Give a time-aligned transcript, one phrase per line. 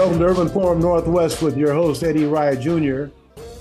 [0.00, 3.08] Welcome to Urban Forum Northwest with your host, Eddie Wright Jr.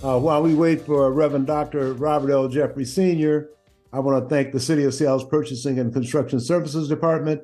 [0.01, 1.91] Uh, while we wait for Reverend Dr.
[1.95, 2.47] Robert L.
[2.47, 3.49] Jeffrey Sr.,
[3.91, 7.41] I want to thank the City of Seattle's Purchasing and Construction Services Department,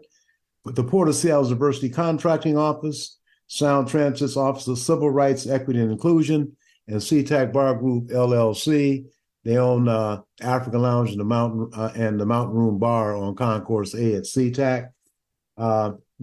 [0.64, 5.92] the Port of Seattle's Diversity Contracting Office, Sound Transit's Office of Civil Rights, Equity, and
[5.92, 6.56] Inclusion,
[6.88, 9.08] and SeaTac Bar Group LLC.
[9.44, 13.36] They own uh, African Lounge and the Mountain uh, and the Mountain Room Bar on
[13.36, 14.92] Concourse A at SeaTac.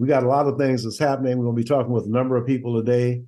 [0.03, 1.37] We got a lot of things that's happening.
[1.37, 3.23] We're going to be talking with a number of people today.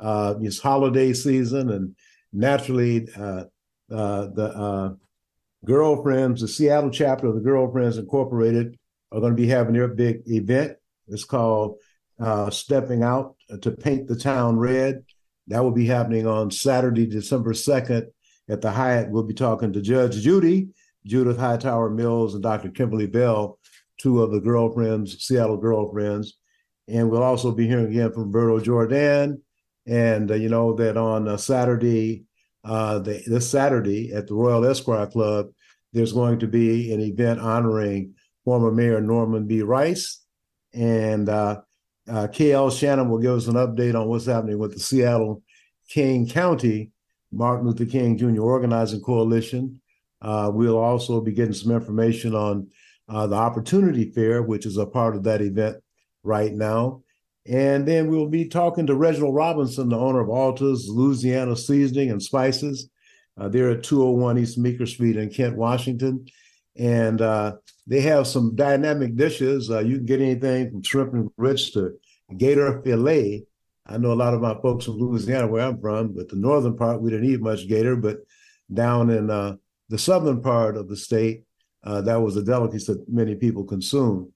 [0.00, 1.94] Uh, it's holiday season, and
[2.32, 3.44] naturally, uh,
[3.92, 4.94] uh, the uh,
[5.64, 8.76] girlfriends, the Seattle chapter of the Girlfriends Incorporated,
[9.12, 10.72] are going to be having their big event.
[11.06, 11.78] It's called
[12.18, 15.04] uh, Stepping Out to Paint the Town Red.
[15.46, 18.08] That will be happening on Saturday, December 2nd
[18.48, 19.10] at the Hyatt.
[19.10, 20.70] We'll be talking to Judge Judy,
[21.06, 22.70] Judith Hightower Mills, and Dr.
[22.70, 23.60] Kimberly Bell
[23.98, 26.38] two of the girlfriends, Seattle girlfriends.
[26.88, 29.40] And we'll also be hearing again from Roberto Jourdan.
[29.86, 32.24] And, uh, you know, that on uh, Saturday,
[32.64, 35.46] uh, the, this Saturday at the Royal Esquire Club,
[35.92, 39.62] there's going to be an event honoring former Mayor Norman B.
[39.62, 40.22] Rice.
[40.74, 41.60] And uh,
[42.08, 45.42] uh, KL Shannon will give us an update on what's happening with the Seattle
[45.88, 46.90] King County
[47.32, 48.40] Martin Luther King Jr.
[48.40, 49.80] Organizing Coalition.
[50.22, 52.68] Uh, we'll also be getting some information on
[53.08, 55.76] uh, the Opportunity Fair, which is a part of that event
[56.22, 57.02] right now.
[57.48, 62.22] And then we'll be talking to Reginald Robinson, the owner of Altha's Louisiana Seasoning and
[62.22, 62.90] Spices.
[63.38, 66.26] Uh, they're at 201 East Meeker Street in Kent, Washington.
[66.76, 67.56] And uh,
[67.86, 69.70] they have some dynamic dishes.
[69.70, 71.92] Uh, you can get anything from shrimp and grits to
[72.36, 73.44] gator fillet.
[73.86, 76.76] I know a lot of my folks from Louisiana, where I'm from, but the northern
[76.76, 78.18] part, we didn't eat much gator, but
[78.72, 79.56] down in uh,
[79.88, 81.44] the southern part of the state,
[81.86, 84.28] uh, that was a delicacy that many people consumed.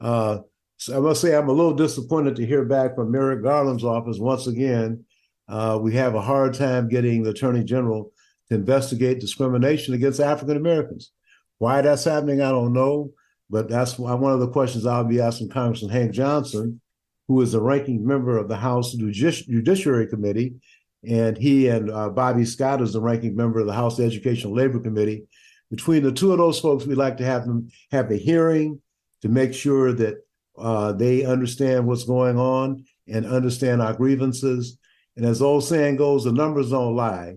[0.00, 0.38] Uh,
[0.78, 4.18] so I must say, I'm a little disappointed to hear back from Merrick Garland's office
[4.18, 5.04] once again.
[5.48, 8.12] Uh, we have a hard time getting the Attorney General
[8.48, 11.12] to investigate discrimination against African Americans.
[11.58, 13.10] Why that's happening, I don't know,
[13.48, 16.80] but that's one of the questions I'll be asking Congressman Hank Johnson,
[17.28, 20.54] who is the ranking member of the House Judici- Judiciary Committee,
[21.06, 24.80] and he and uh, Bobby Scott is the ranking member of the House Education Labor
[24.80, 25.24] Committee
[25.70, 28.80] between the two of those folks, we'd like to have them have a hearing
[29.22, 30.24] to make sure that
[30.58, 34.78] uh, they understand what's going on and understand our grievances.
[35.16, 37.36] And as the old saying goes, the numbers don't lie.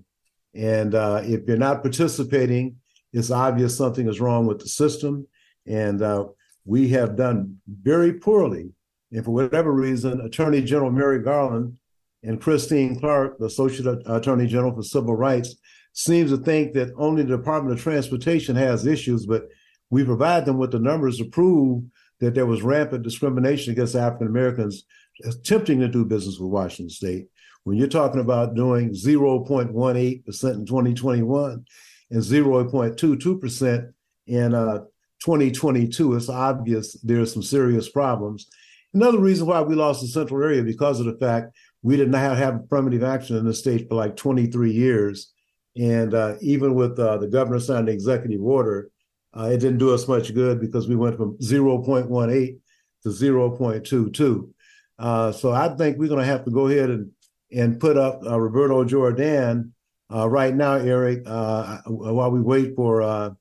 [0.54, 2.78] And uh, if you're not participating,
[3.14, 5.28] it's obvious something is wrong with the system.
[5.66, 6.26] And uh,
[6.66, 8.72] we have done very poorly.
[9.12, 11.78] And for whatever reason, Attorney General Merrick Garland
[12.24, 15.56] and Christine Clarke, the Associate Attorney General for Civil Rights,
[16.00, 19.50] seems to think that only the Department of Transportation has issues, but
[19.90, 21.84] we provide them with the numbers to prove
[22.22, 24.86] that there was rampant discrimination against African Americans
[25.26, 27.28] attempting to do business with Washington State.
[27.66, 31.66] When you're talking about doing 0.18% in 2021
[32.12, 33.94] and 0.22%
[34.28, 34.78] in uh,
[35.22, 38.48] 2022, it's obvious there are some serious problems.
[38.94, 42.38] Another reason why we lost the central area because of the fact we did not
[42.38, 45.34] have affirmative action in the state for like 23 years
[45.80, 48.92] and uh, even with uh, the governor signing the executive order,
[49.34, 52.60] uh, it didn't do us much good because we went from 0.18
[53.04, 54.50] to 0.22.
[54.98, 57.12] Uh, so I think we're going to have to go ahead and,
[57.56, 59.72] and put up uh, Roberto Jourdan
[60.14, 63.38] uh, right now, Eric, while we wait for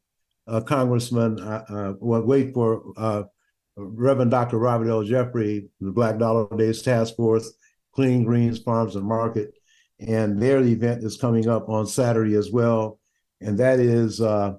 [0.67, 1.39] Congressman,
[2.01, 3.29] wait for
[3.77, 4.59] Reverend Dr.
[4.59, 5.03] Robert L.
[5.03, 7.53] Jeffrey, the Black Dollar Days Task Force,
[7.95, 9.58] Clean Greens Farms and Market
[10.01, 12.99] and their event is coming up on Saturday as well,
[13.41, 14.55] and that is uh,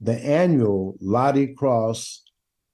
[0.00, 2.24] the annual Lottie Cross,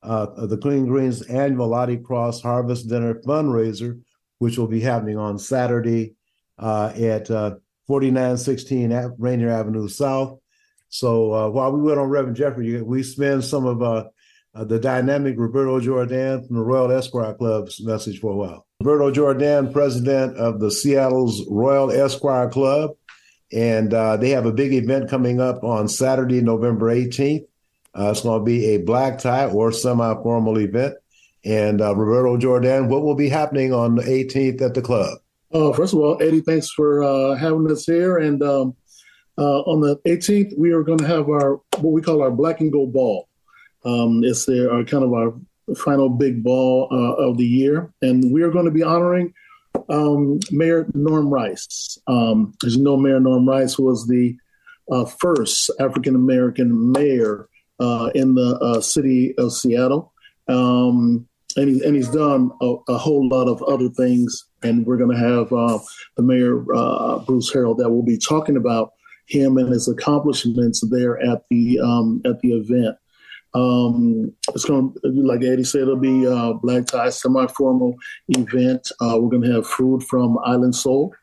[0.02, 4.00] uh, the Clean Greens annual Lottie Cross Harvest Dinner fundraiser,
[4.38, 6.14] which will be happening on Saturday
[6.58, 7.56] uh, at uh,
[7.86, 10.38] 4916 Rainier Avenue South.
[10.88, 14.04] So uh, while we went on Reverend Jeffrey, we spend some of uh,
[14.54, 18.65] the dynamic Roberto Jourdan from the Royal Esquire Club's message for a while.
[18.80, 22.90] Roberto Jourdan, president of the Seattle's Royal Esquire Club.
[23.52, 27.46] And uh, they have a big event coming up on Saturday, November 18th.
[27.98, 30.94] Uh, it's going to be a black tie or semi formal event.
[31.44, 35.18] And uh, Roberto Jourdan, what will be happening on the 18th at the club?
[35.52, 38.18] Uh, first of all, Eddie, thanks for uh, having us here.
[38.18, 38.76] And um,
[39.38, 42.60] uh, on the 18th, we are going to have our what we call our Black
[42.60, 43.26] and Gold Ball.
[43.84, 45.34] Um, it's their, our kind of our
[45.74, 47.92] final big ball uh, of the year.
[48.02, 49.32] And we are going to be honoring
[49.88, 51.98] um, Mayor Norm Rice.
[52.06, 54.36] Um, as you know, Mayor Norm Rice was the
[54.90, 57.48] uh, first African American mayor
[57.80, 60.12] uh, in the uh, city of Seattle.
[60.48, 64.96] Um, and, he, and he's done a, a, whole lot of other things and we're
[64.96, 65.78] going to have uh,
[66.16, 68.92] the mayor uh, Bruce Harrell that will be talking about
[69.26, 72.96] him and his accomplishments there at the um, at the event.
[73.54, 77.94] Um, it's going to, like Eddie said, it'll be a black tie semi-formal
[78.28, 78.90] event.
[79.00, 81.14] Uh, we're going to have food from Island Soul.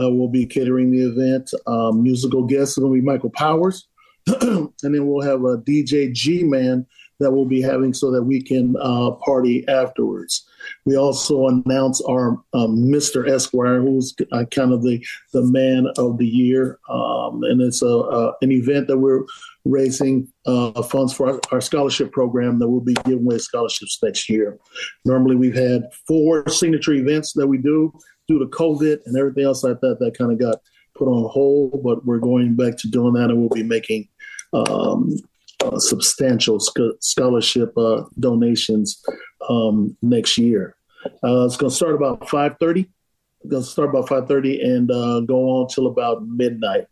[0.00, 1.50] Uh, we'll be catering the event.
[1.66, 3.88] Um, musical guests are going to be Michael Powers,
[4.26, 6.86] and then we'll have a DJ G Man
[7.22, 10.46] that we'll be having so that we can uh, party afterwards.
[10.84, 13.28] We also announce our um, Mr.
[13.28, 17.86] Esquire, who's uh, kind of the the man of the year, um, and it's a,
[17.86, 19.24] a, an event that we're
[19.64, 24.28] raising uh, funds for our, our, scholarship program that will be giving away scholarships next
[24.28, 24.58] year.
[25.04, 27.92] Normally, we've had four signature events that we do
[28.28, 29.98] due to COVID and everything else like that.
[30.00, 30.58] That kind of got
[30.96, 34.08] put on hold, but we're going back to doing that, and we'll be making
[34.52, 35.16] um,
[35.64, 39.02] uh, substantial sc- scholarship uh, donations
[39.48, 40.76] um, next year.
[41.24, 42.80] Uh, it's going to start about 5.30.
[42.80, 46.86] It's Going to start about 5.30 and uh, go on till about midnight.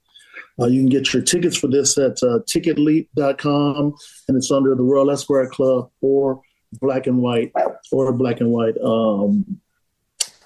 [0.61, 3.95] Uh, you can get your tickets for this at uh, ticketleap.com,
[4.29, 6.41] and it's under the Royal Esquire Club or
[6.81, 7.53] Black and White
[7.93, 9.61] or Black and White um,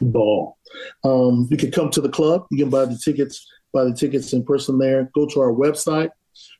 [0.00, 0.56] Ball.
[1.04, 2.46] Um, you can come to the club.
[2.50, 5.10] You can buy the tickets, buy the tickets in person there.
[5.14, 6.10] Go to our website,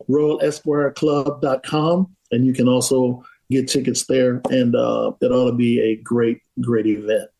[0.08, 4.40] royalesquireclub.com, and you can also get tickets there.
[4.50, 7.30] And uh, it ought to be a great, great event.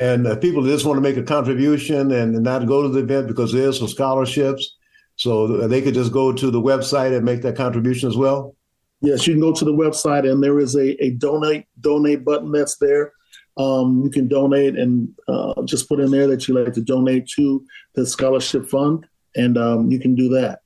[0.00, 3.28] And uh, people just want to make a contribution and not go to the event
[3.28, 4.76] because there's some scholarships.
[5.16, 8.56] So they could just go to the website and make that contribution as well.
[9.00, 12.52] Yes, you can go to the website and there is a, a donate donate button
[12.52, 13.12] that's there.
[13.56, 17.28] Um, you can donate and uh, just put in there that you like to donate
[17.36, 17.64] to
[17.94, 19.06] the scholarship fund,
[19.36, 20.60] and um, you can do that.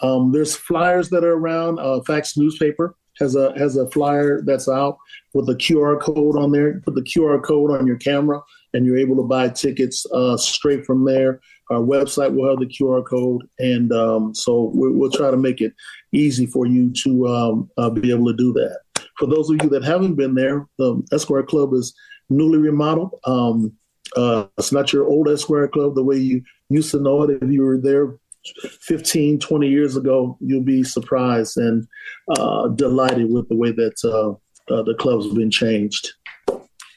[0.00, 1.80] Um, there's flyers that are around.
[1.80, 4.98] Uh, Facts newspaper has a has a flyer that's out
[5.34, 6.80] with a QR code on there.
[6.84, 8.40] Put the QR code on your camera,
[8.72, 11.40] and you're able to buy tickets uh, straight from there.
[11.70, 15.60] Our website will have the QR code, and um, so we will try to make
[15.60, 15.74] it
[16.12, 18.80] easy for you to um, uh, be able to do that.
[19.18, 21.94] For those of you that haven't been there, the Esquire Club is
[22.30, 23.18] newly remodeled.
[23.24, 23.72] Um,
[24.16, 27.50] uh, it's not your old Esquire Club the way you used to know it if
[27.50, 28.14] you were there
[28.62, 31.86] 15, 20 years ago, you'll be surprised and
[32.38, 34.30] uh, delighted with the way that uh,
[34.72, 36.12] uh, the club's been changed.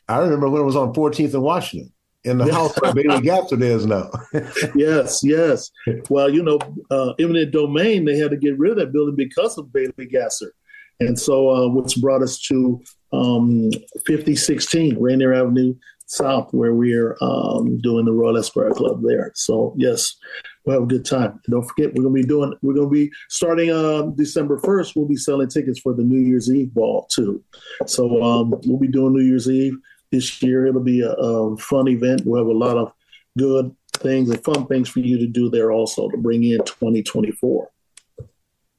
[0.07, 1.91] I remember when it was on 14th and Washington
[2.23, 4.09] in the house where Bailey Gatzert is now.
[4.75, 5.71] yes, yes.
[6.09, 6.59] Well, you know,
[6.89, 10.51] uh, eminent domain, they had to get rid of that building because of Bailey Gatzert.
[10.99, 12.79] And so, uh, which brought us to
[13.11, 13.71] um,
[14.05, 15.73] 5016 Rainier Avenue
[16.05, 19.31] South, where we're um, doing the Royal Esquire Club there.
[19.33, 20.15] So, yes,
[20.63, 21.31] we'll have a good time.
[21.31, 22.53] And don't forget, we're gonna be doing.
[22.61, 24.95] We're gonna be starting um, December first.
[24.95, 27.43] We'll be selling tickets for the New Year's Eve ball too.
[27.87, 29.77] So um, we'll be doing New Year's Eve
[30.11, 30.67] this year.
[30.67, 32.23] It'll be a, a fun event.
[32.25, 32.93] We'll have a lot of
[33.37, 37.69] good things and fun things for you to do there also to bring in 2024.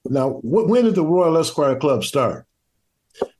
[0.06, 2.46] Now, when did the Royal Esquire Club start?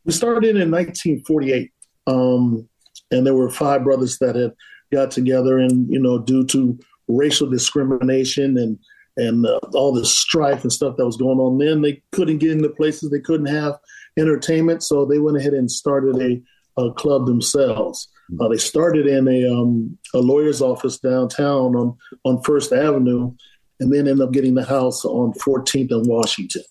[0.05, 1.73] We started in 1948,
[2.07, 2.69] um,
[3.11, 4.53] and there were five brothers that had
[4.93, 6.79] got together, and you know, due to
[7.09, 8.79] racial discrimination and
[9.19, 12.53] and uh, all the strife and stuff that was going on then, they couldn't get
[12.53, 13.79] into places, they couldn't have
[14.17, 16.41] entertainment, so they went ahead and started a,
[16.77, 18.09] a club themselves.
[18.41, 23.35] Uh, they started in a um, a lawyer's office downtown on on First Avenue,
[23.81, 26.63] and then ended up getting the house on 14th and Washington.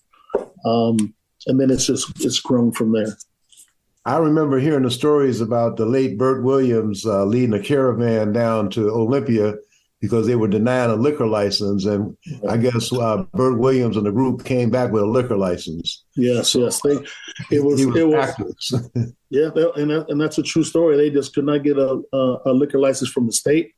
[0.64, 1.14] Um,
[1.46, 3.16] and then it's just it's grown from there.
[4.04, 8.68] I remember hearing the stories about the late Bert Williams uh, leading a caravan down
[8.70, 9.54] to Olympia
[10.02, 12.16] because they were denying a liquor license, and
[12.48, 16.04] I guess uh, Bert Williams and the group came back with a liquor license.
[16.16, 16.98] Yes, yes, they,
[17.50, 18.90] it was, was it was
[19.30, 20.96] yeah, and that, and that's a true story.
[20.96, 23.74] They just could not get a, a, a liquor license from the state.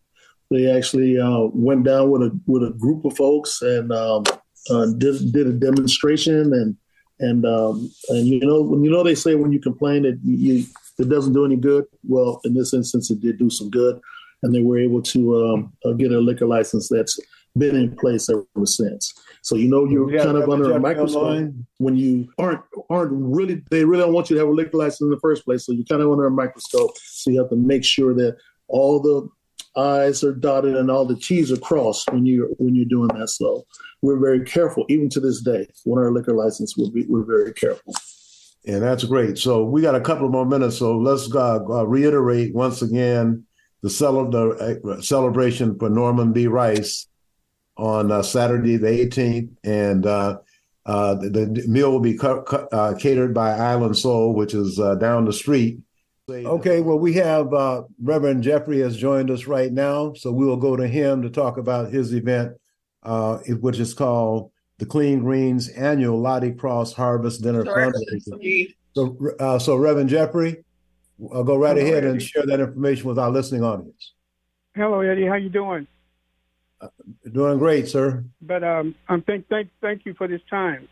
[0.50, 4.24] They actually uh, went down with a with a group of folks and um,
[4.70, 6.76] uh, did did a demonstration and
[7.20, 10.64] and um, and you know when you know they say when you complain that you
[10.98, 11.84] it doesn't do any good.
[12.06, 14.00] Well, in this instance, it did do some good,
[14.44, 17.18] and they were able to um, uh, get a liquor license that's
[17.56, 19.14] been in place ever since.
[19.42, 22.60] So you know you're yeah, kind of under a microscope when you aren't
[22.90, 25.44] aren't really they really don't want you to have a liquor license in the first
[25.44, 25.66] place.
[25.66, 26.96] So you're kind of under a microscope.
[26.98, 28.36] So you have to make sure that
[28.68, 29.28] all the
[29.76, 33.28] I's are dotted and all the T's are crossed when you're when you're doing that.
[33.28, 33.64] So
[34.02, 35.66] we're very careful, even to this day.
[35.84, 37.94] When our liquor license, we'll be, we're very careful.
[38.66, 39.38] And that's great.
[39.38, 40.78] So we got a couple of more minutes.
[40.78, 43.44] So let's uh, uh, reiterate once again
[43.84, 46.48] the, cel- the uh, celebration for Norman B.
[46.48, 47.06] Rice
[47.76, 50.38] on uh, Saturday the 18th, and uh,
[50.86, 55.26] uh, the, the, meal will be cu- cu- catered by Island Soul, which is down
[55.26, 55.78] the street
[56.30, 60.56] Okay, well, we have uh, Reverend Jeffrey has joined us right now, so we will
[60.56, 62.56] go to him to talk about his event,
[63.02, 68.74] uh, which is called the Clean Greens Annual Lottie Cross Harvest Dinner Fundraiser.
[68.94, 70.64] So, uh, so Reverend Jeffrey,
[71.32, 72.12] I'll go right Hello, ahead Eddie.
[72.12, 74.12] and share that information with our listening audience.
[74.74, 75.26] Hello, Eddie.
[75.26, 75.86] How you doing?
[76.80, 76.88] Uh,
[77.32, 78.24] doing great, sir.
[78.42, 80.88] But um, I'm thank thank thank you for this time.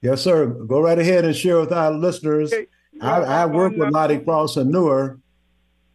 [0.00, 0.46] Yes, sir.
[0.46, 2.52] Go right ahead and share with our listeners.
[2.52, 2.66] Okay.
[3.00, 5.18] I, I work with Lottie Cross and Newer.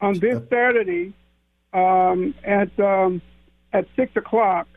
[0.02, 1.14] On this Saturday,
[1.74, 3.22] um, at um,
[3.72, 4.68] at six o'clock,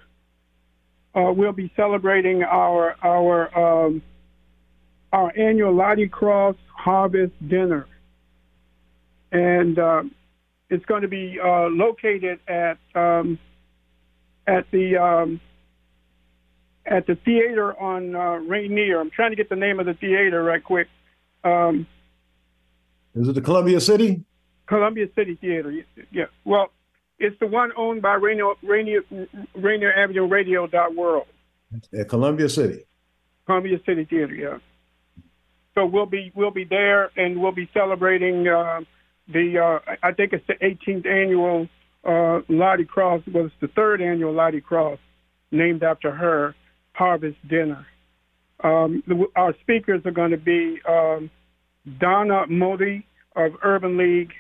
[1.15, 3.57] uh, we'll be celebrating our our
[3.87, 4.03] um,
[5.13, 7.87] our annual Lottie Cross Harvest Dinner,
[9.33, 10.03] and uh,
[10.71, 13.39] it's going to be uh, located at um,
[14.47, 15.41] at the um,
[16.85, 19.01] at the theater on uh, Rainier.
[19.01, 20.89] I'm trying to get the name of the theater right quick.
[21.45, 21.87] Um,
[23.15, 24.25] is it the Columbia City?
[24.67, 25.73] Columbia City Theater.
[26.11, 26.25] Yeah.
[26.45, 26.71] Well,
[27.19, 29.03] it's the one owned by Rainier, Rainier,
[29.55, 31.27] Rainier Avenue Radio dot World.
[31.99, 32.85] At Columbia City.
[33.47, 34.35] Columbia City Theater.
[34.35, 34.59] Yeah.
[35.75, 38.81] So we'll be we'll be there and we'll be celebrating uh,
[39.29, 41.69] the uh, I think it's the 18th annual
[42.05, 43.23] uh, Lottie Cross.
[43.33, 44.99] Well, it's the third annual Lottie Cross,
[45.51, 46.55] named after her
[46.93, 47.87] harvest dinner.
[48.63, 51.31] Um, the, our speakers are going to be um,
[52.01, 54.33] Donna Modi of Urban League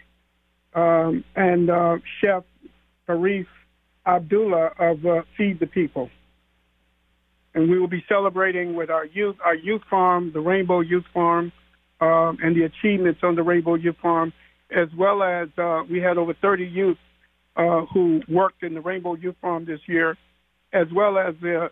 [0.74, 2.44] um, and uh, Chef
[3.08, 3.46] Arif
[4.06, 6.10] Abdullah of uh, Feed the People.
[7.54, 11.52] And we will be celebrating with our youth, our youth farm, the Rainbow Youth Farm,
[12.00, 14.32] um, and the achievements on the Rainbow Youth Farm,
[14.70, 16.99] as well as uh, we had over 30 youth
[17.56, 20.16] uh, who worked in the Rainbow Youth Farm this year,
[20.73, 21.70] as well as the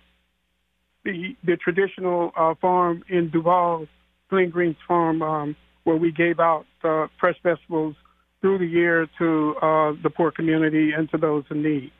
[1.04, 3.86] the, the traditional uh, farm in Duvall,
[4.30, 7.94] Clean Greens Farm, um, where we gave out uh, fresh vegetables
[8.40, 11.92] through the year to uh, the poor community and to those in need.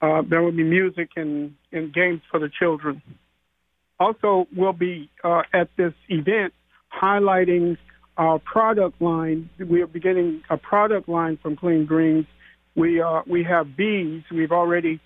[0.00, 3.02] Uh, there will be music and, and games for the children.
[4.00, 5.10] Also, we'll be
[5.52, 6.54] at this event
[6.92, 7.76] highlighting
[8.16, 9.50] our product line.
[9.58, 12.26] We are beginning a product line from Clean Greens.
[12.74, 14.22] We uh, we have bees.
[14.30, 15.00] We've already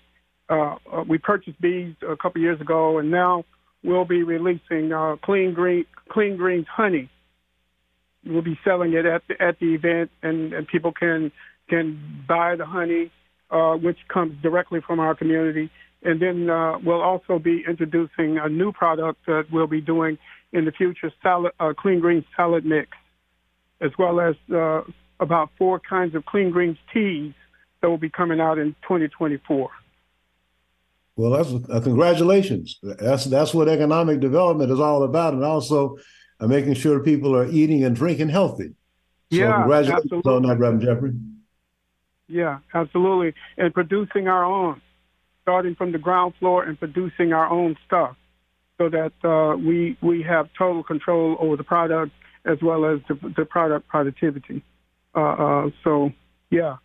[0.49, 3.45] uh, uh, we purchased bees a couple years ago, and now
[3.83, 7.09] we'll be releasing uh, Clean Green Clean Greens honey.
[8.25, 11.31] We'll be selling it at the, at the event, and, and people can
[11.69, 13.11] can buy the honey,
[13.49, 15.69] uh, which comes directly from our community.
[16.03, 20.17] And then uh, we'll also be introducing a new product that we'll be doing
[20.51, 22.89] in the future, salad, uh, Clean Greens salad mix,
[23.81, 24.81] as well as uh,
[25.19, 27.33] about four kinds of Clean Greens teas
[27.81, 29.69] that will be coming out in 2024.
[31.15, 32.79] Well, that's uh, congratulations.
[32.81, 35.97] That's that's what economic development is all about, and also
[36.39, 38.69] uh, making sure people are eating and drinking healthy.
[39.31, 40.33] So yeah, congratulations absolutely.
[40.33, 41.13] on that, Reverend Jeffrey.
[42.27, 44.81] Yeah, absolutely, and producing our own,
[45.41, 48.15] starting from the ground floor and producing our own stuff,
[48.77, 52.13] so that uh, we we have total control over the product
[52.45, 54.63] as well as the, the product productivity.
[55.15, 56.11] Uh, uh, so,
[56.49, 56.77] yeah,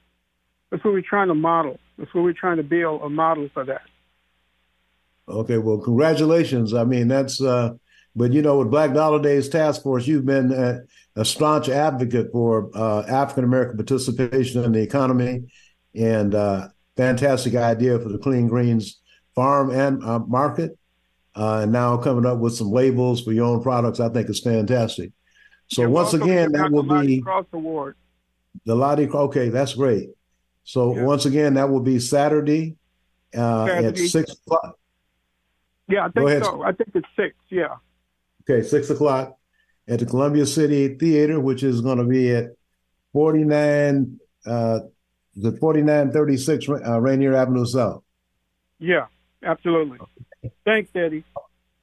[0.70, 1.78] that's what we're trying to model.
[1.98, 3.82] That's what we're trying to build a model for that.
[5.28, 6.74] Okay, well, congratulations.
[6.74, 7.74] I mean, that's, uh,
[8.14, 10.80] but you know, with Black Dollar Days Task Force, you've been a,
[11.16, 15.44] a staunch advocate for uh, African American participation in the economy
[15.94, 19.00] and uh, fantastic idea for the Clean Greens
[19.34, 20.78] farm and uh, market.
[21.34, 24.40] Uh, and now coming up with some labels for your own products, I think is
[24.40, 25.12] fantastic.
[25.68, 27.96] So You're once again, that will be Cross Award.
[28.64, 29.08] The Lottie.
[29.08, 30.10] Okay, that's great.
[30.64, 31.02] So yeah.
[31.02, 32.76] once again, that will be Saturday,
[33.34, 33.88] uh, Saturday.
[33.88, 34.78] at six o'clock.
[35.88, 36.62] Yeah, I think so.
[36.62, 37.34] I think it's six.
[37.50, 37.76] Yeah.
[38.42, 39.36] Okay, six o'clock
[39.88, 42.46] at the Columbia City Theater, which is going to be at
[43.12, 44.80] 49, uh,
[45.36, 48.02] the 4936 uh, Rainier Avenue South.
[48.78, 49.06] Yeah,
[49.42, 49.98] absolutely.
[50.64, 51.24] Thanks, Eddie.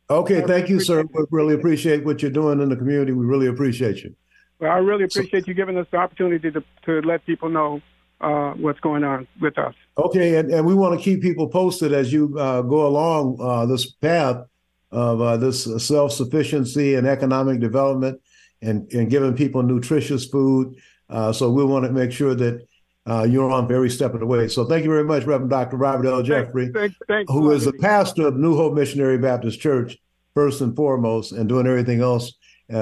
[0.10, 1.04] Okay, I thank you, sir.
[1.04, 3.14] We really appreciate what you're doing in the community.
[3.14, 4.16] We really appreciate you.
[4.60, 7.82] Well, I really appreciate so, you giving us the opportunity to, to let people know
[8.22, 9.74] uh, what's going on with us.
[9.98, 13.66] Okay, and, and we want to keep people posted as you uh, go along uh,
[13.66, 14.46] this path
[14.92, 18.22] of uh, this self sufficiency and economic development
[18.62, 20.76] and, and giving people nutritious food.
[21.10, 22.66] Uh, so we want to make sure that
[23.06, 24.48] uh, you're on every step of the way.
[24.48, 25.78] So thank you very much, Reverend Dr.
[25.78, 26.24] Robert L.
[26.24, 29.98] Jeffrey, thanks, thanks, who is the pastor of New Hope Missionary Baptist Church,
[30.34, 32.34] first and foremost, and doing everything else.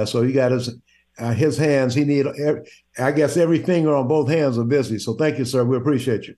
[0.05, 0.69] so he got his
[1.17, 1.93] uh, his hands.
[1.93, 2.25] He need,
[2.97, 4.97] I guess, every finger on both hands are busy.
[4.99, 5.63] So thank you, sir.
[5.63, 6.35] We appreciate you.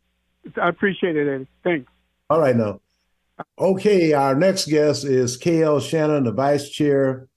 [0.61, 1.47] I appreciate it, Eddie.
[1.63, 1.91] Thanks.
[2.29, 2.81] All right, now.
[3.57, 7.27] Okay, our next guest is KL Shannon, the vice chair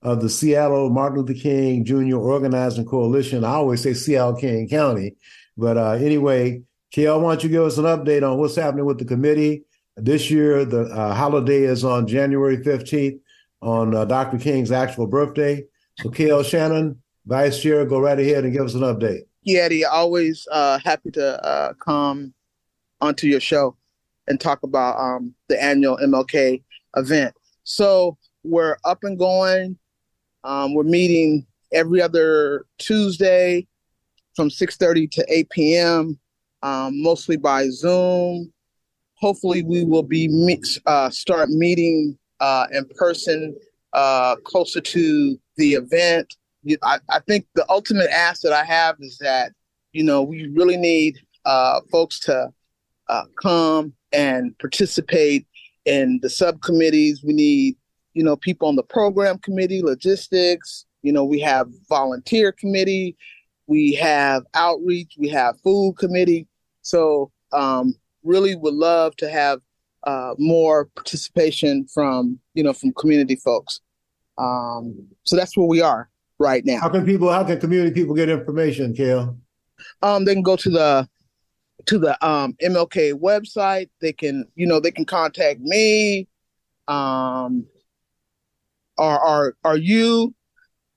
[0.00, 2.16] of the Seattle Martin Luther King Jr.
[2.16, 3.44] Organizing Coalition.
[3.44, 5.16] I always say Seattle King County.
[5.56, 6.62] But uh, anyway,
[6.94, 9.64] KL, why don't you give us an update on what's happening with the committee?
[9.96, 13.18] This year, the uh, holiday is on January 15th
[13.60, 14.38] on uh, Dr.
[14.38, 15.64] King's actual birthday.
[15.98, 19.22] So, KL Shannon, Vice Chair, go right ahead and give us an update.
[19.42, 22.32] Yeah, Eddie, always uh, happy to uh, come
[23.00, 23.76] onto your show
[24.28, 26.62] and talk about um, the annual MLK
[26.96, 27.34] event.
[27.64, 29.78] So we're up and going.
[30.44, 33.66] Um, we're meeting every other Tuesday
[34.34, 36.18] from 6:30 to 8 p.m.
[36.62, 38.52] Um, mostly by Zoom.
[39.16, 43.56] Hopefully, we will be meet, uh, start meeting uh, in person
[43.92, 46.34] uh, closer to the event.
[46.82, 49.52] I, I, think the ultimate ask that I have is that
[49.92, 52.52] you know we really need uh, folks to
[53.08, 55.46] uh, come and participate
[55.84, 57.22] in the subcommittees.
[57.24, 57.76] We need
[58.14, 60.86] you know people on the program committee, logistics.
[61.02, 63.16] You know we have volunteer committee,
[63.66, 66.46] we have outreach, we have food committee.
[66.82, 69.60] So um, really would love to have
[70.04, 73.80] uh, more participation from you know from community folks.
[74.38, 76.80] Um, so that's where we are right now.
[76.80, 77.30] How can people?
[77.32, 79.36] How can community people get information, KL?
[80.02, 81.08] Um, they can go to the
[81.86, 83.90] to the um, MLK website.
[84.00, 86.28] They can you know they can contact me.
[86.88, 87.66] Um,
[88.98, 90.34] or are are you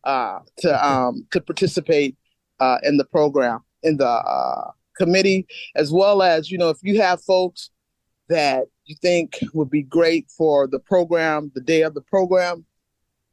[0.03, 2.15] uh, to um, to participate
[2.59, 6.99] uh, in the program in the uh, committee, as well as you know if you
[6.99, 7.69] have folks
[8.27, 12.65] that you think would be great for the program, the day of the program,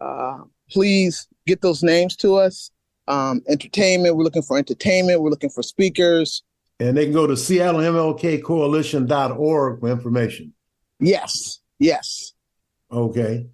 [0.00, 0.38] uh,
[0.70, 2.70] please get those names to us.
[3.08, 6.42] Um, entertainment, we're looking for entertainment, we're looking for speakers.
[6.78, 10.54] And they can go to SeattleMLKCoalition.org for information.
[10.98, 12.32] Yes, yes.
[12.90, 13.46] Okay.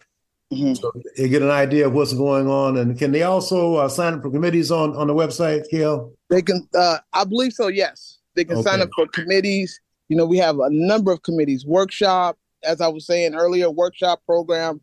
[0.52, 0.75] Mm-hmm.
[0.75, 2.78] So they get an idea of what's going on.
[2.78, 6.11] And can they also uh, sign up for committees on, on the website, KL?
[6.30, 8.19] They can, uh, I believe so, yes.
[8.34, 8.71] They can okay.
[8.71, 9.78] sign up for committees.
[10.08, 14.23] You know, we have a number of committees, workshop, as I was saying earlier, workshop
[14.25, 14.80] program,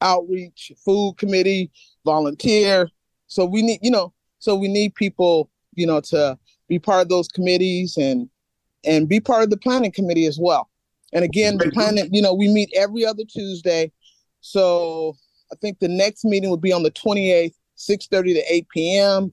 [0.00, 1.70] outreach, food committee,
[2.04, 2.88] volunteer.
[3.28, 7.08] So we need, you know, so we need people, you know, to be part of
[7.08, 8.28] those committees and
[8.84, 10.68] and be part of the planning committee as well.
[11.12, 13.90] And again, the planning, you know, we meet every other Tuesday.
[14.46, 15.16] So
[15.52, 19.32] I think the next meeting will be on the 28th, 6:30 to 8 p.m.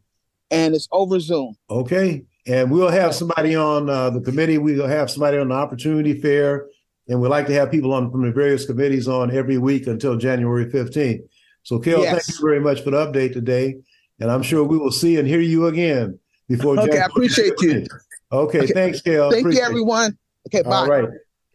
[0.49, 1.55] and it's over Zoom.
[1.69, 2.25] Okay.
[2.47, 4.57] And we'll have somebody on uh, the committee.
[4.57, 6.65] We'll have somebody on the opportunity fair.
[7.07, 10.17] And we like to have people on from the various committees on every week until
[10.17, 11.21] January 15th.
[11.61, 12.25] So, Kel, yes.
[12.25, 13.75] thank you very much for the update today.
[14.19, 16.89] And I'm sure we will see and hear you again before January.
[16.89, 17.61] Okay, January I appreciate 15th.
[17.61, 17.87] you.
[18.31, 19.29] Okay, okay, thanks, Kel.
[19.29, 20.17] Thank appreciate you, everyone.
[20.47, 20.75] Okay, bye.
[20.75, 21.09] All right.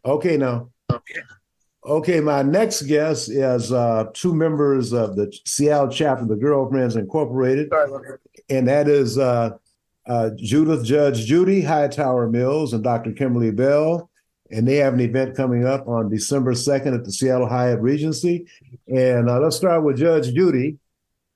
[0.04, 0.70] Okay, now.
[0.90, 1.20] Okay.
[1.88, 6.96] Okay, my next guest is uh, two members of the Seattle chapter of the Girlfriends
[6.96, 7.72] Incorporated,
[8.50, 9.52] and that is uh,
[10.06, 13.12] uh, Judith Judge Judy Hightower Mills and Dr.
[13.12, 14.10] Kimberly Bell.
[14.50, 18.46] And they have an event coming up on December 2nd at the Seattle Hyatt Regency.
[18.86, 20.76] And uh, let's start with Judge Judy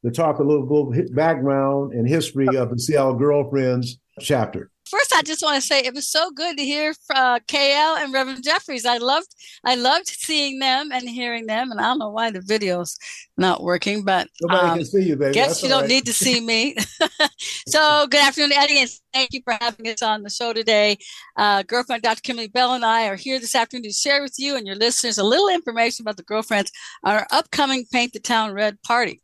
[0.04, 5.22] to talk a little, little background and history of the Seattle Girlfriends chapter first, I
[5.22, 8.84] just want to say it was so good to hear uh, KL and Reverend Jeffries.
[8.84, 11.70] I loved, I loved seeing them and hearing them.
[11.70, 12.98] And I don't know why the video's
[13.38, 15.32] not working, but nobody um, can see you, baby.
[15.32, 15.88] Guess That's you don't right.
[15.88, 16.76] need to see me.
[17.68, 20.98] so, good afternoon, Eddie, and thank you for having us on the show today.
[21.36, 22.20] Uh, girlfriend Dr.
[22.20, 25.16] Kimberly Bell and I are here this afternoon to share with you and your listeners
[25.16, 26.70] a little information about the girlfriends
[27.02, 29.22] on our upcoming Paint the Town Red party.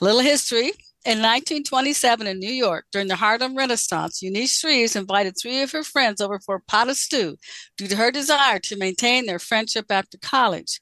[0.00, 0.72] A little history.
[1.06, 5.84] In 1927 in New York, during the Harlem Renaissance, Eunice Shreves invited three of her
[5.84, 7.36] friends over for a pot of stew
[7.76, 10.80] due to her desire to maintain their friendship after college.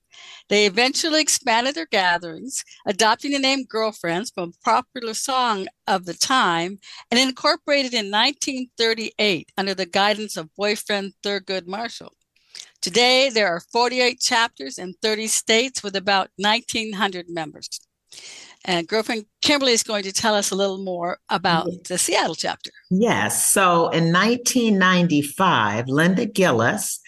[0.49, 6.15] They eventually expanded their gatherings, adopting the name Girlfriends from a popular song of the
[6.15, 6.79] time,
[7.11, 12.15] and incorporated in 1938 under the guidance of boyfriend Thurgood Marshall.
[12.81, 17.69] Today, there are 48 chapters in 30 states with about 1,900 members.
[18.65, 22.71] And girlfriend Kimberly is going to tell us a little more about the Seattle chapter.
[22.91, 23.53] Yes.
[23.53, 27.01] So in 1995, Linda Gillis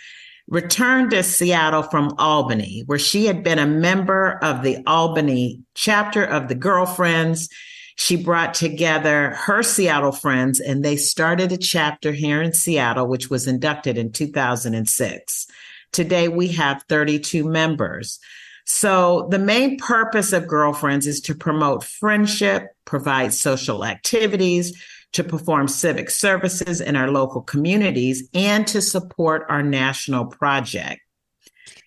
[0.49, 6.23] returned to Seattle from Albany, where she had been a member of the Albany chapter
[6.23, 7.49] of the Girlfriends.
[7.97, 13.31] She brought together her Seattle friends and they started a chapter here in Seattle, which
[13.31, 15.47] was inducted in 2006.
[15.93, 18.21] Today we have 32 members.
[18.67, 24.81] So the main purpose of Girlfriends is to promote friendship, provide social activities,
[25.13, 31.01] to perform civic services in our local communities, and to support our national project.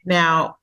[0.06, 0.56] Now,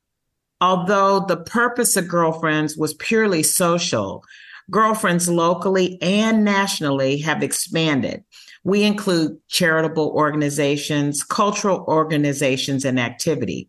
[0.61, 4.25] Although the purpose of Girlfriends was purely social,
[4.71, 8.25] Girlfriends locally and nationally have expanded.
[8.65, 13.69] We include charitable organizations, cultural organizations, and activity.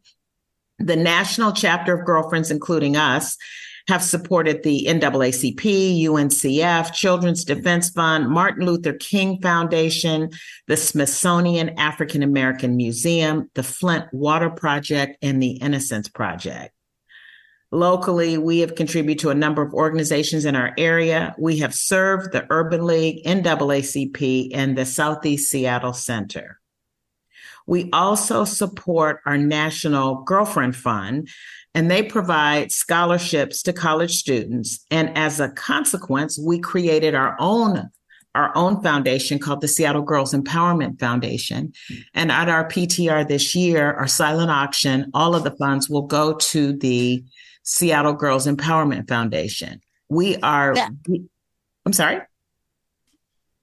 [0.79, 3.37] The national chapter of Girlfriends, including us,
[3.87, 10.29] have supported the NAACP, UNCF, Children's Defense Fund, Martin Luther King Foundation,
[10.67, 16.73] the Smithsonian African American Museum, the Flint Water Project, and the Innocence Project.
[17.71, 21.35] Locally, we have contributed to a number of organizations in our area.
[21.37, 26.56] We have served the Urban League, NAACP, and the Southeast Seattle Center.
[27.67, 31.29] We also support our National Girlfriend Fund,
[31.75, 34.85] and they provide scholarships to college students.
[34.89, 37.91] And as a consequence, we created our own
[38.35, 41.73] our own foundation called the Seattle Girls Empowerment Foundation.
[42.13, 46.33] And at our PTR this year, our silent auction, all of the funds will go
[46.33, 47.25] to the
[47.63, 49.81] Seattle Girls Empowerment Foundation.
[50.07, 50.75] We are.
[51.85, 52.21] I'm sorry.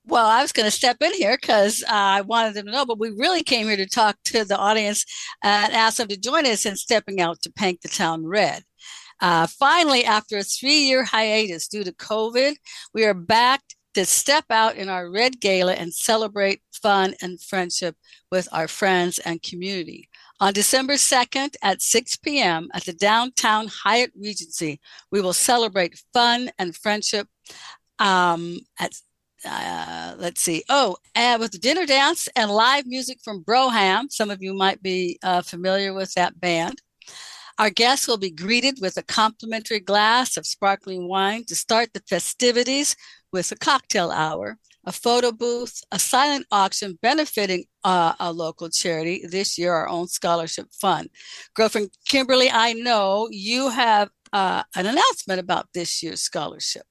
[0.07, 2.85] Well, I was going to step in here because uh, I wanted them to know,
[2.85, 5.07] but we really came here to talk to the audience
[5.43, 8.65] and ask them to join us in stepping out to paint the town red.
[9.21, 12.57] Uh, finally, after a three year hiatus due to COVID,
[12.93, 13.63] we are back
[13.95, 17.97] to step out in our red gala and celebrate fun and friendship
[18.31, 20.09] with our friends and community.
[20.41, 22.69] On December 2nd at 6 p.m.
[22.75, 27.29] at the downtown Hyatt Regency, we will celebrate fun and friendship
[28.01, 28.93] um, at
[29.47, 30.65] uh, let's see.
[30.69, 34.11] Oh, and with the dinner dance and live music from Broham.
[34.11, 36.81] Some of you might be uh, familiar with that band.
[37.59, 42.03] Our guests will be greeted with a complimentary glass of sparkling wine to start the
[42.09, 42.97] festivities
[43.33, 49.25] with a cocktail hour a photo booth, a silent auction benefiting uh, a local charity,
[49.29, 51.09] this year our own scholarship fund.
[51.55, 56.85] Girlfriend Kimberly, I know you have uh, an announcement about this year's scholarship.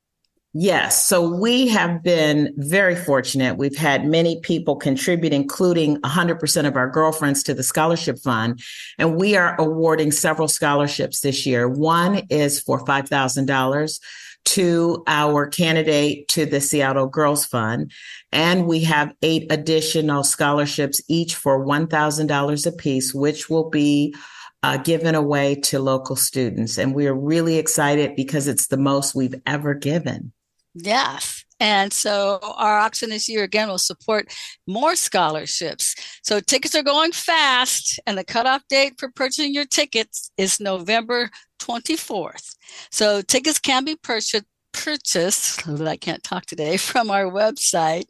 [0.55, 1.07] Yes.
[1.07, 3.57] So we have been very fortunate.
[3.57, 8.61] We've had many people contribute, including 100% of our girlfriends to the scholarship fund.
[8.99, 11.67] And we are awarding several scholarships this year.
[11.67, 13.99] One is for $5,000
[14.45, 17.91] to our candidate to the Seattle Girls Fund.
[18.31, 24.13] And we have eight additional scholarships, each for $1,000 apiece, which will be
[24.61, 26.77] uh, given away to local students.
[26.77, 30.31] And we are really excited because it's the most we've ever given.
[30.75, 31.43] Yes.
[31.59, 34.33] And so our auction this year again will support
[34.67, 35.95] more scholarships.
[36.23, 41.29] So tickets are going fast, and the cutoff date for purchasing your tickets is November
[41.61, 42.55] 24th.
[42.91, 48.05] So tickets can be purchased purchased, I can't talk today, from our website,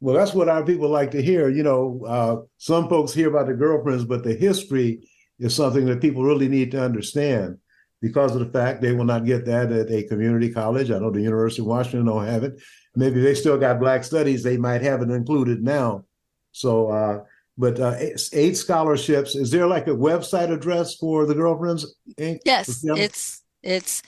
[0.00, 1.48] Well, that's what our people like to hear.
[1.48, 6.00] You know, uh, some folks hear about the girlfriends, but the history is something that
[6.00, 7.58] people really need to understand
[8.00, 10.90] because of the fact they will not get that at a community college.
[10.90, 12.60] I know the University of Washington don't have it.
[12.94, 16.04] Maybe they still got Black Studies, they might have it included now.
[16.52, 17.20] So uh,
[17.58, 17.96] but uh,
[18.32, 19.34] eight scholarships.
[19.34, 22.38] Is there like a website address for the Girlfriends Inc?
[22.44, 24.02] Yes, it's it's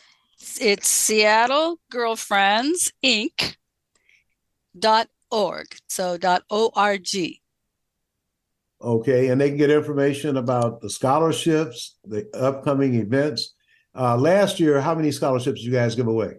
[0.61, 3.57] it's Seattle Girlfriends Inc.
[4.79, 5.67] dot org.
[5.89, 7.09] So dot org.
[8.83, 13.55] Okay, and they can get information about the scholarships, the upcoming events.
[13.95, 16.37] Uh, last year, how many scholarships did you guys give away?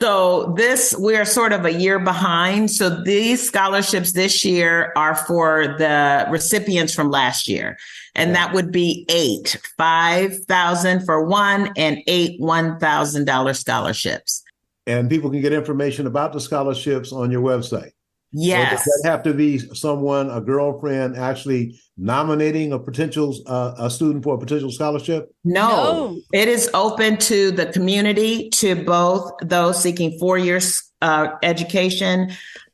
[0.00, 2.70] So this we're sort of a year behind.
[2.70, 7.78] So these scholarships this year are for the recipients from last year.
[8.14, 14.42] And that would be eight, five thousand for one and eight one thousand dollar scholarships.
[14.86, 17.92] And people can get information about the scholarships on your website.
[18.38, 18.84] Yes.
[18.84, 24.24] does that have to be someone, a girlfriend, actually nominating a potential uh, a student
[24.24, 25.34] for a potential scholarship?
[25.42, 25.68] No.
[25.68, 26.20] no.
[26.34, 32.30] It is open to the community, to both those seeking four years uh, education,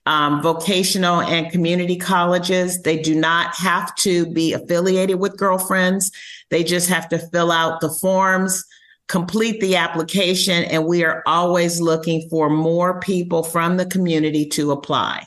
[0.06, 2.82] um, vocational and community colleges.
[2.82, 6.10] They do not have to be affiliated with girlfriends.
[6.50, 8.64] They just have to fill out the forms
[9.08, 14.70] complete the application and we are always looking for more people from the community to
[14.70, 15.26] apply.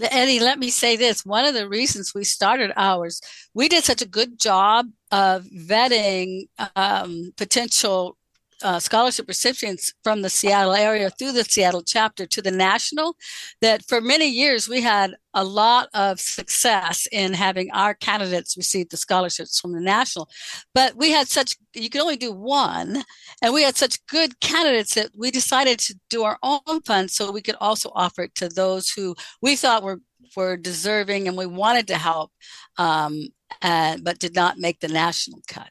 [0.00, 1.24] Eddie, let me say this.
[1.24, 3.20] One of the reasons we started ours,
[3.54, 8.15] we did such a good job of vetting um, potential
[8.62, 13.16] uh, scholarship recipients from the Seattle area through the Seattle chapter to the national
[13.60, 18.88] that for many years we had a lot of success in having our candidates receive
[18.88, 20.28] the scholarships from the national.
[20.74, 23.04] But we had such, you could only do one,
[23.42, 27.30] and we had such good candidates that we decided to do our own fund so
[27.30, 30.00] we could also offer it to those who we thought were
[30.34, 32.32] were deserving and we wanted to help,
[32.78, 33.28] um,
[33.60, 35.70] but did not make the national cut.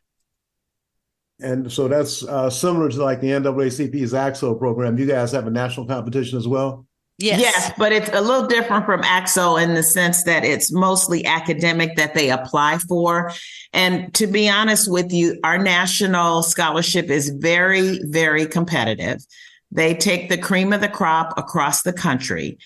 [1.42, 4.98] And so that's uh, similar to like the NAACP's ACT-SO program.
[4.98, 6.86] You guys have a national competition as well?
[7.18, 7.40] Yes.
[7.40, 11.96] Yes, but it's a little different from ACT-SO in the sense that it's mostly academic
[11.96, 13.32] that they apply for.
[13.72, 19.26] And to be honest with you, our national scholarship is very, very competitive.
[19.72, 22.58] They take the cream of the crop across the country.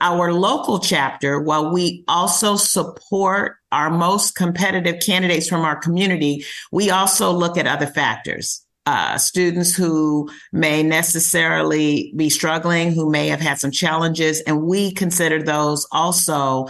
[0.00, 6.90] Our local chapter, while we also support our most competitive candidates from our community, we
[6.90, 8.64] also look at other factors.
[8.86, 14.92] Uh, students who may necessarily be struggling, who may have had some challenges, and we
[14.92, 16.68] consider those also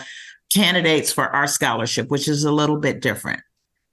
[0.52, 3.40] candidates for our scholarship, which is a little bit different.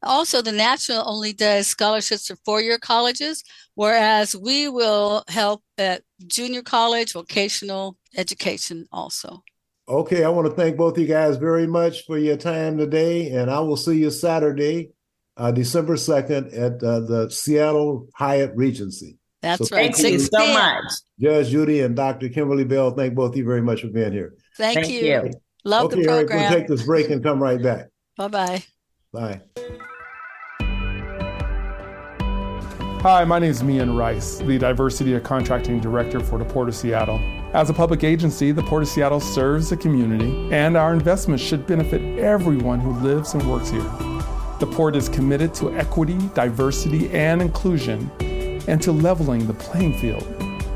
[0.02, 3.44] Also, the National only does scholarships for four year colleges,
[3.74, 9.44] whereas we will help at junior college, vocational education also.
[9.88, 13.52] Okay, I want to thank both you guys very much for your time today, and
[13.52, 14.90] I will see you Saturday,
[15.38, 19.20] uh, December 2nd at uh, the Seattle Hyatt Regency.
[19.44, 19.96] That's so right.
[19.96, 20.86] Thank you so much.
[21.20, 22.30] Judge Judy and Dr.
[22.30, 24.34] Kimberly Bell, thank both of you very much for being here.
[24.58, 25.02] Thank, thank you.
[25.02, 25.32] you.
[25.66, 26.40] Love okay, the program.
[26.40, 27.90] Eric, we'll take this break and come right back.
[28.18, 28.64] Bye-bye.
[29.14, 29.42] Bye.
[33.02, 36.76] Hi, my name is Mian Rice, the Diversity and Contracting Director for the Port of
[36.76, 37.20] Seattle.
[37.56, 41.66] As a public agency, the Port of Seattle serves the community, and our investments should
[41.66, 43.90] benefit everyone who lives and works here.
[44.60, 48.12] The Port is committed to equity, diversity, and inclusion,
[48.68, 50.28] and to leveling the playing field.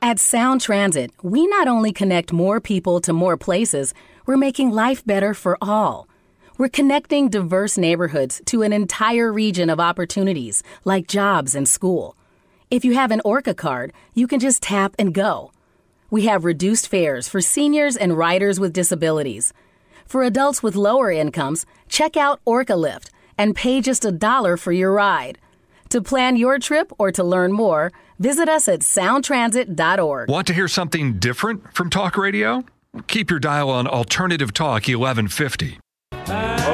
[0.01, 3.93] At Sound Transit, we not only connect more people to more places,
[4.25, 6.09] we're making life better for all.
[6.55, 12.15] We're connecting diverse neighborhoods to an entire region of opportunities, like jobs and school.
[12.69, 15.51] If you have an ORCA card, you can just tap and go.
[16.11, 19.51] We have reduced fares for seniors and riders with disabilities.
[20.05, 24.71] For adults with lower incomes, check out ORCA Lift and pay just a dollar for
[24.71, 25.39] your ride.
[25.89, 30.29] To plan your trip or to learn more, visit us at soundtransit.org.
[30.29, 32.63] Want to hear something different from talk radio?
[33.07, 35.79] Keep your dial on Alternative Talk 1150.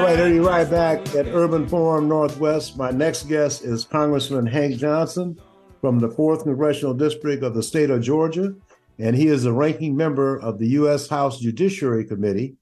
[0.09, 2.75] Right, Eddie, right back at Urban Forum Northwest.
[2.75, 5.39] My next guest is Congressman Hank Johnson
[5.81, 8.55] from the 4th Congressional District of the state of Georgia,
[8.97, 11.07] and he is a ranking member of the U.S.
[11.07, 12.55] House Judiciary Committee.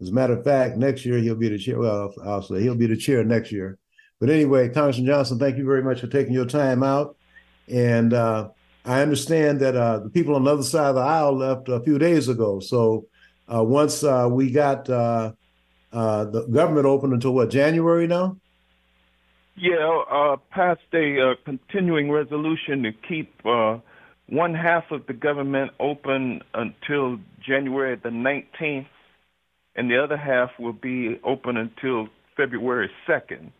[0.00, 1.78] As a matter of fact, next year he'll be the chair.
[1.78, 3.76] Well, I'll say he'll be the chair next year.
[4.18, 7.18] But anyway, Congressman Johnson, thank you very much for taking your time out.
[7.68, 8.48] And uh,
[8.86, 11.78] I understand that uh, the people on the other side of the aisle left a
[11.80, 12.58] few days ago.
[12.60, 13.04] So
[13.54, 14.88] uh, once uh, we got
[15.96, 18.36] uh, uh, the government open until what January now?
[19.56, 23.32] Yeah, uh, passed a continuing resolution to keep
[24.28, 28.86] one half of the government open until January the 19th,
[29.76, 33.50] and the other half will be open until February 2nd.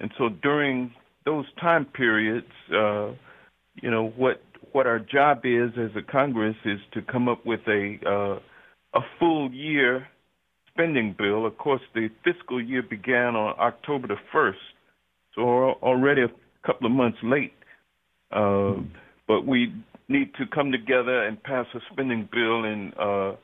[0.00, 0.92] And so during
[1.24, 3.12] those time periods, uh,
[3.80, 7.60] you know what what our job is as a Congress is to come up with
[7.66, 10.06] a uh, a full year
[10.74, 11.46] spending bill.
[11.46, 14.58] Of course, the fiscal year began on October the first,
[15.34, 16.30] so already a
[16.66, 17.54] couple of months late.
[18.30, 18.74] Uh,
[19.26, 19.72] but we
[20.08, 23.34] need to come together and pass a spending bill in uh,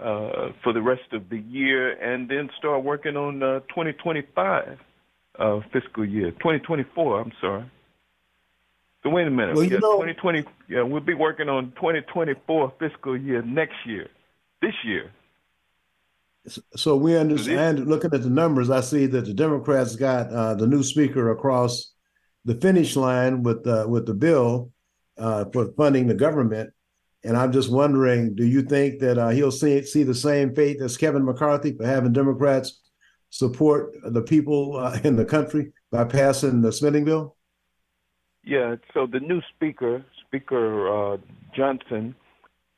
[0.00, 4.78] uh, for the rest of the year, and then start working on uh, 2025
[5.38, 7.20] uh, fiscal year, 2024.
[7.20, 7.70] I'm sorry.
[9.02, 9.56] So wait a minute.
[9.56, 10.44] Well, yeah, know, 2020.
[10.68, 14.08] Yeah, we'll be working on 2024 fiscal year next year.
[14.60, 15.10] This year.
[16.76, 17.86] So we understand.
[17.86, 21.92] Looking at the numbers, I see that the Democrats got uh, the new speaker across
[22.44, 24.70] the finish line with uh, with the bill
[25.18, 26.70] uh, for funding the government.
[27.24, 30.80] And I'm just wondering, do you think that uh, he'll see see the same fate
[30.80, 32.80] as Kevin McCarthy for having Democrats
[33.30, 37.36] support the people uh, in the country by passing the spending bill?
[38.44, 38.76] Yeah.
[38.94, 41.16] So the new speaker, Speaker uh,
[41.54, 42.14] Johnson,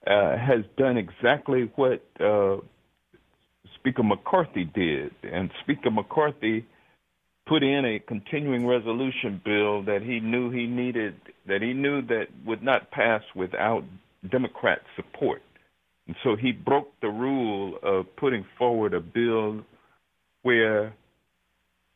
[0.07, 2.57] uh, has done exactly what uh,
[3.81, 6.67] Speaker McCarthy did, and Speaker McCarthy
[7.49, 11.15] put in a continuing resolution bill that he knew he needed,
[11.49, 13.83] that he knew that would not pass without
[14.31, 15.43] Democrat support.
[16.07, 19.65] And so he broke the rule of putting forward a bill
[20.43, 20.95] where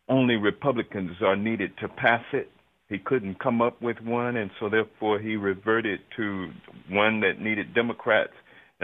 [0.08, 2.50] only Republicans are needed to pass it.
[2.88, 6.50] He couldn't come up with one, and so therefore he reverted to
[6.90, 8.32] one that needed Democrats.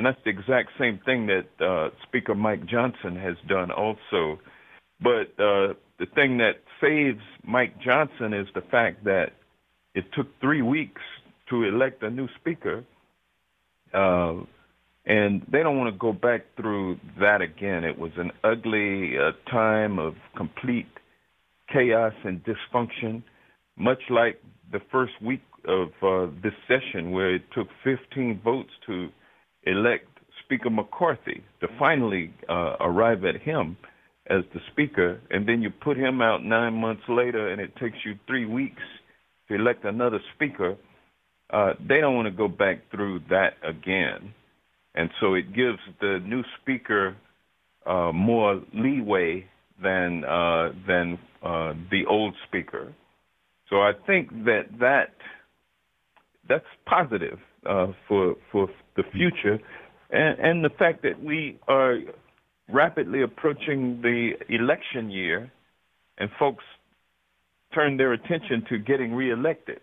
[0.01, 4.41] And that's the exact same thing that uh, Speaker Mike Johnson has done also.
[4.99, 9.33] But uh, the thing that saves Mike Johnson is the fact that
[9.95, 11.03] it took three weeks
[11.51, 12.83] to elect a new speaker.
[13.93, 14.37] Uh,
[15.05, 17.85] and they don't want to go back through that again.
[17.85, 20.89] It was an ugly uh, time of complete
[21.71, 23.23] chaos and dysfunction,
[23.77, 24.41] much like
[24.73, 29.11] the first week of uh, this session, where it took 15 votes to
[29.65, 30.07] elect
[30.45, 33.77] Speaker McCarthy to finally uh, arrive at him
[34.29, 37.97] as the speaker, and then you put him out nine months later, and it takes
[38.05, 38.83] you three weeks
[39.49, 40.77] to elect another speaker.
[41.53, 44.33] Uh, they don't want to go back through that again,
[44.95, 47.17] and so it gives the new speaker
[47.87, 49.45] uh, more leeway
[49.83, 52.93] than uh, than uh, the old speaker.
[53.69, 55.15] So I think that that
[56.49, 59.59] that's positive uh, for for the future,
[60.11, 61.99] and, and the fact that we are
[62.69, 65.51] rapidly approaching the election year,
[66.19, 66.65] and folks
[67.75, 69.81] turn their attention to getting reelected.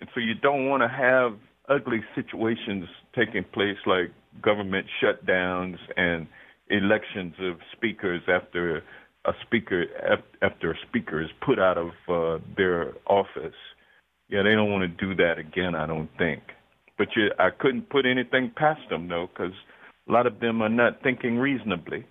[0.00, 4.10] And so you don't want to have ugly situations taking place like
[4.42, 6.26] government shutdowns and
[6.70, 8.82] elections of speakers after
[9.24, 9.84] a speaker
[10.42, 13.54] after a speaker is put out of uh, their office.
[14.28, 15.74] Yeah, they don't want to do that again.
[15.74, 16.42] I don't think.
[16.98, 19.54] But you, I couldn't put anything past them though, because
[20.08, 22.04] a lot of them are not thinking reasonably.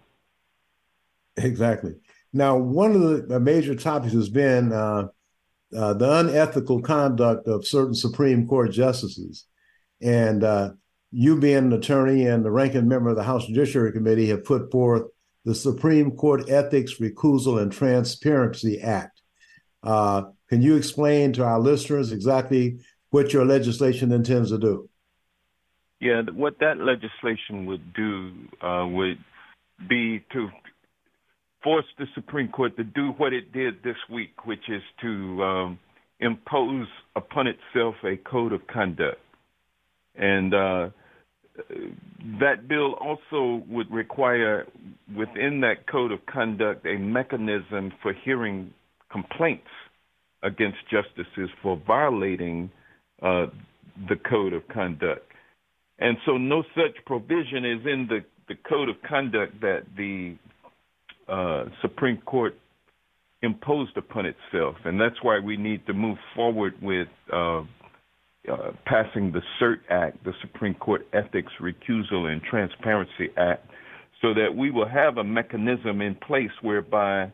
[1.36, 1.96] Exactly.
[2.34, 5.08] Now, one of the major topics has been uh,
[5.76, 9.46] uh, the unethical conduct of certain Supreme Court justices.
[10.02, 10.72] And uh,
[11.12, 14.72] you, being an attorney and the ranking member of the House Judiciary Committee, have put
[14.72, 15.04] forth
[15.46, 19.22] the Supreme Court Ethics, Recusal, and Transparency Act.
[19.84, 24.90] Uh, can you explain to our listeners exactly what your legislation intends to do?
[26.00, 29.18] Yeah, what that legislation would do uh, would
[29.90, 30.50] be to
[31.64, 35.80] force the Supreme Court to do what it did this week, which is to um,
[36.20, 39.20] impose upon itself a code of conduct.
[40.16, 40.90] And uh,
[42.40, 44.68] that bill also would require,
[45.16, 48.74] within that code of conduct, a mechanism for hearing
[49.12, 49.68] complaints
[50.44, 52.70] against justices for violating
[53.22, 53.48] uh,
[54.10, 55.32] the code of conduct.
[56.00, 60.36] And so, no such provision is in the, the code of conduct that the
[61.28, 62.56] uh, Supreme Court
[63.42, 67.62] imposed upon itself, and that's why we need to move forward with uh,
[68.52, 73.66] uh, passing the CERT Act, the Supreme Court Ethics, Recusal, and Transparency Act,
[74.22, 77.32] so that we will have a mechanism in place whereby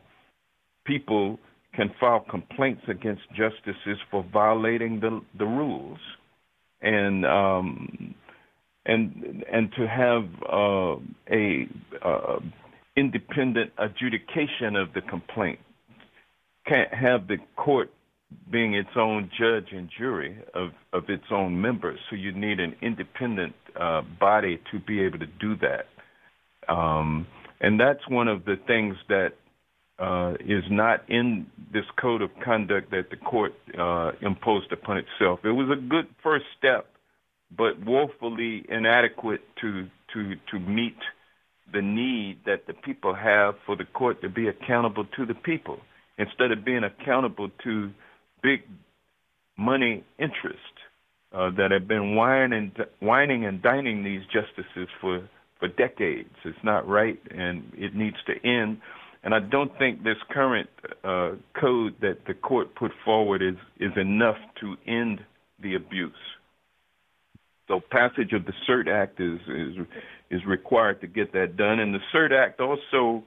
[0.84, 1.38] people
[1.76, 5.98] can file complaints against justices for violating the the rules,
[6.80, 8.14] and um,
[8.86, 10.96] and and to have uh,
[11.30, 11.68] a
[12.02, 12.40] uh,
[12.96, 15.58] independent adjudication of the complaint.
[16.66, 17.90] Can't have the court
[18.50, 21.98] being its own judge and jury of, of its own members.
[22.10, 25.86] So you need an independent uh, body to be able to do that.
[26.72, 27.26] Um,
[27.60, 29.32] and that's one of the things that
[29.98, 35.40] uh, is not in this code of conduct that the court uh, imposed upon itself.
[35.44, 36.86] It was a good first step,
[37.56, 40.96] but woefully inadequate to to to meet
[41.72, 45.78] the need that the people have for the court to be accountable to the people
[46.18, 47.90] instead of being accountable to
[48.42, 48.62] big
[49.56, 50.60] money interests
[51.32, 55.28] uh, that have been whining, whining and dining these justices for,
[55.58, 56.30] for decades.
[56.44, 58.80] It's not right, and it needs to end.
[59.24, 60.68] And I don't think this current
[61.02, 65.20] uh, code that the court put forward is, is enough to end
[65.62, 66.12] the abuse.
[67.66, 69.86] So passage of the CERT Act is, is
[70.30, 73.24] is required to get that done, and the CERT Act also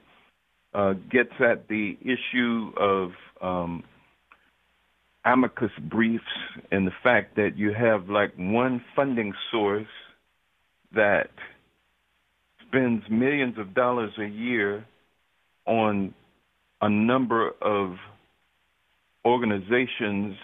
[0.74, 3.82] uh, gets at the issue of um,
[5.24, 6.24] amicus briefs
[6.70, 9.86] and the fact that you have like one funding source
[10.94, 11.30] that
[12.66, 14.84] spends millions of dollars a year
[15.68, 16.14] on
[16.80, 17.96] a number of
[19.24, 20.36] organizations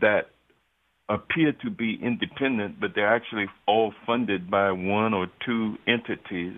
[0.00, 0.22] that
[1.08, 6.56] appear to be independent, but they're actually all funded by one or two entities.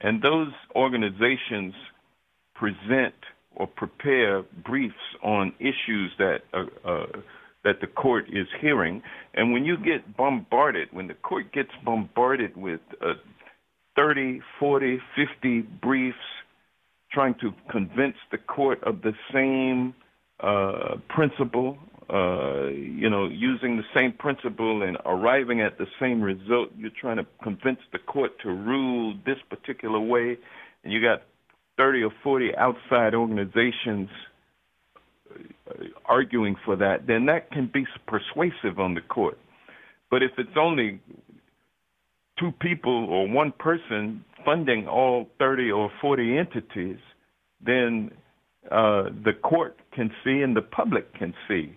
[0.00, 1.74] And those organizations
[2.54, 3.14] present
[3.54, 7.06] or prepare briefs on issues that uh, uh,
[7.64, 9.02] that the court is hearing.
[9.34, 13.12] And when you get bombarded, when the court gets bombarded with uh,
[13.94, 16.16] 30, 40, 50 briefs
[17.12, 19.94] trying to convince the court of the same
[20.40, 21.78] uh, principle,
[22.10, 27.16] uh, you know, using the same principle and arriving at the same result, you're trying
[27.16, 30.36] to convince the court to rule this particular way,
[30.84, 31.22] and you got
[31.78, 34.08] 30 or 40 outside organizations
[35.30, 39.38] uh, arguing for that, then that can be persuasive on the court.
[40.10, 41.00] But if it's only
[42.38, 46.98] two people or one person funding all 30 or 40 entities,
[47.64, 48.10] then
[48.70, 51.76] uh, the court can see and the public can see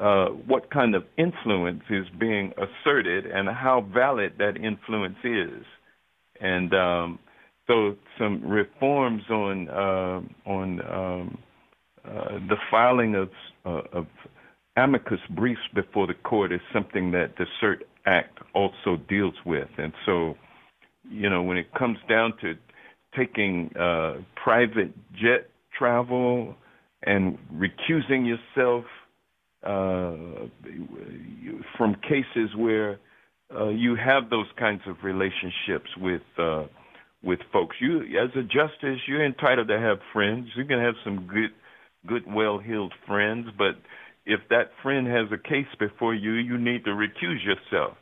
[0.00, 5.64] uh, what kind of influence is being asserted and how valid that influence is.
[6.40, 7.18] And um,
[7.66, 11.38] so some reforms on uh, on um,
[12.04, 13.30] uh, the filing of
[13.66, 14.06] uh, of
[14.76, 19.92] amicus briefs before the court is something that the CERT Act also deals with, and
[20.06, 20.34] so
[21.08, 22.54] you know when it comes down to
[23.16, 26.54] taking uh, private jet travel
[27.02, 28.84] and recusing yourself
[29.62, 30.46] uh,
[31.76, 32.98] from cases where
[33.54, 36.64] uh, you have those kinds of relationships with uh,
[37.22, 37.76] with folks.
[37.80, 40.48] You, as a justice, you're entitled to have friends.
[40.56, 41.50] You can have some good,
[42.06, 43.74] good, well-heeled friends, but
[44.28, 47.96] if that friend has a case before you, you need to recuse yourself.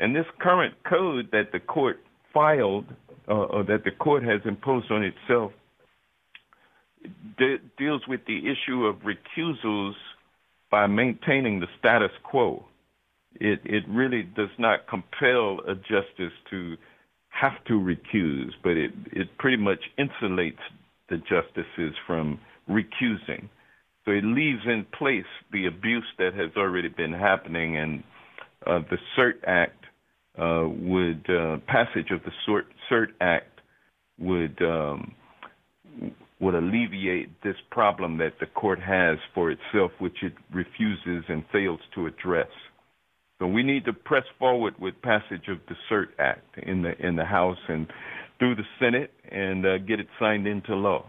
[0.00, 2.00] And this current code that the court
[2.34, 2.86] filed,
[3.28, 5.52] uh, or that the court has imposed on itself,
[7.38, 9.94] de- deals with the issue of recusals
[10.68, 12.64] by maintaining the status quo.
[13.36, 16.76] It, it really does not compel a justice to
[17.28, 20.58] have to recuse, but it, it pretty much insulates
[21.08, 23.48] the justices from recusing.
[24.08, 28.02] So it leaves in place the abuse that has already been happening, and
[28.66, 29.84] uh, the CERT Act
[30.38, 33.60] uh, would, uh, passage of the CERT, CERT Act
[34.18, 35.14] would um,
[36.40, 41.80] would alleviate this problem that the court has for itself, which it refuses and fails
[41.94, 42.48] to address.
[43.38, 47.14] So we need to press forward with passage of the CERT Act in the in
[47.16, 47.86] the House and
[48.38, 51.04] through the Senate and uh, get it signed into law.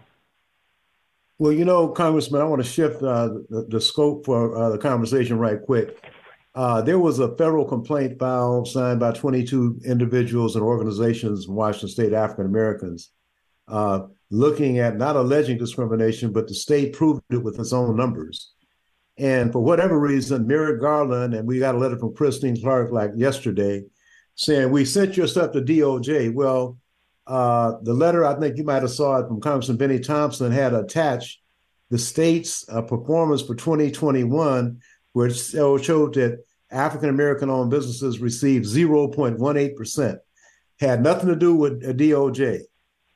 [1.39, 4.77] Well, you know, Congressman, I want to shift uh, the, the, scope for uh, the
[4.77, 5.97] conversation right quick.
[6.53, 11.87] Uh, there was a federal complaint filed signed by 22 individuals and organizations in Washington
[11.87, 13.11] State African Americans
[13.69, 18.51] uh, looking at not alleging discrimination, but the state proved it with its own numbers.
[19.17, 23.11] And for whatever reason, Merrick Garland, and we got a letter from Christine Clarke like
[23.15, 23.83] yesterday
[24.35, 26.33] saying, We sent your stuff to DOJ.
[26.33, 26.77] Well,
[27.29, 30.73] uh, the letter, I think you might have saw it from Congressman Benny Thompson, had
[30.73, 31.39] attached
[31.91, 34.81] the state's uh, performance for 2021,
[35.13, 40.17] which showed that African American owned businesses received 0.18%.
[40.79, 42.61] Had nothing to do with a DOJ.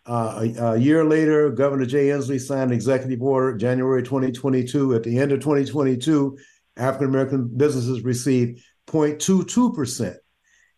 [0.05, 4.93] Uh, a, a, year later, Governor Jay Inslee signed an executive order, January 2022.
[4.93, 6.37] At the end of 2022,
[6.77, 10.17] African American businesses received 0.22%.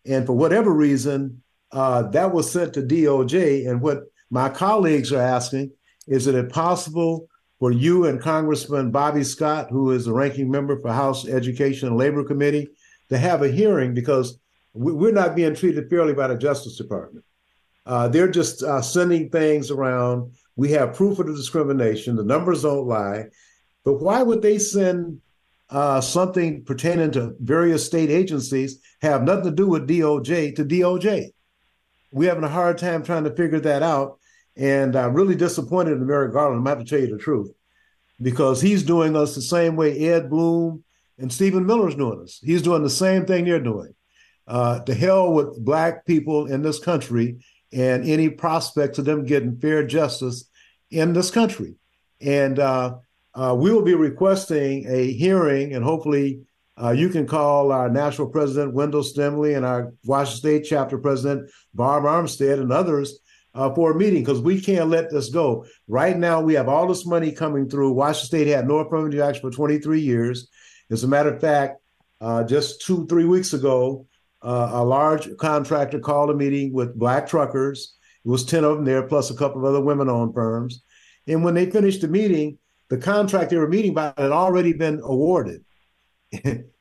[0.05, 1.41] And for whatever reason,
[1.75, 3.69] uh, that was sent to DOJ.
[3.69, 5.71] And what my colleagues are asking
[6.07, 7.27] is, it possible
[7.59, 11.97] for you and Congressman Bobby Scott, who is the ranking member for House Education and
[11.97, 12.69] Labor Committee,
[13.09, 14.39] to have a hearing because
[14.73, 17.25] we're not being treated fairly by the Justice Department.
[17.85, 20.31] Uh, they're just uh, sending things around.
[20.55, 22.15] We have proof of the discrimination.
[22.15, 23.25] The numbers don't lie.
[23.83, 25.19] But why would they send
[25.69, 31.31] uh, something pertaining to various state agencies have nothing to do with DOJ to DOJ?
[32.15, 34.19] We're having a hard time trying to figure that out.
[34.55, 36.61] And I'm really disappointed in Merrick Garland.
[36.61, 37.51] I'm have to tell you the truth
[38.21, 40.85] because he's doing us the same way Ed Blum
[41.17, 42.39] and Stephen Miller's doing us.
[42.41, 43.93] He's doing the same thing they're doing.
[44.47, 47.39] Uh, to hell with black people in this country
[47.73, 50.49] and any prospects of them getting fair justice
[50.91, 51.75] in this country.
[52.21, 52.95] And uh,
[53.33, 56.45] uh, we will be requesting a hearing, and hopefully,
[56.81, 61.49] uh, you can call our national president, Wendell Stemmle, and our Washington State chapter president,
[61.73, 63.19] Barb Armstead, and others
[63.53, 65.65] uh, for a meeting because we can't let this go.
[65.87, 67.93] Right now, we have all this money coming through.
[67.93, 70.49] Washington State had no affirmative action for 23 years.
[70.91, 71.79] As a matter of fact,
[72.19, 74.05] uh, just two, three weeks ago,
[74.41, 77.95] uh, a large contractor called a meeting with black truckers.
[78.25, 80.83] It was 10 of them there, plus a couple of other women owned firms.
[81.25, 82.59] And when they finished the meeting,
[82.89, 85.63] the contract they were meeting about had already been awarded.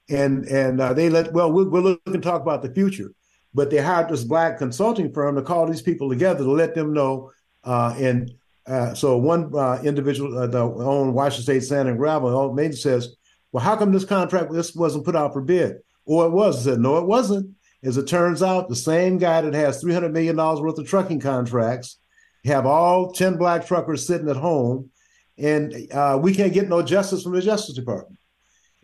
[0.08, 3.12] And and uh, they let, well, we're, we're looking to talk about the future.
[3.54, 6.92] But they hired this black consulting firm to call these people together to let them
[6.92, 7.30] know.
[7.62, 8.32] Uh, and
[8.66, 13.14] uh, so one uh, individual, uh, the own Washington State Sand and Gravel, Mason says,
[13.52, 15.76] well, how come this contract this wasn't put out for bid?
[16.04, 16.64] Or it was.
[16.64, 17.54] Said, no, it wasn't.
[17.84, 21.98] As it turns out, the same guy that has $300 million worth of trucking contracts
[22.44, 24.90] have all 10 black truckers sitting at home,
[25.38, 28.18] and uh, we can't get no justice from the Justice Department.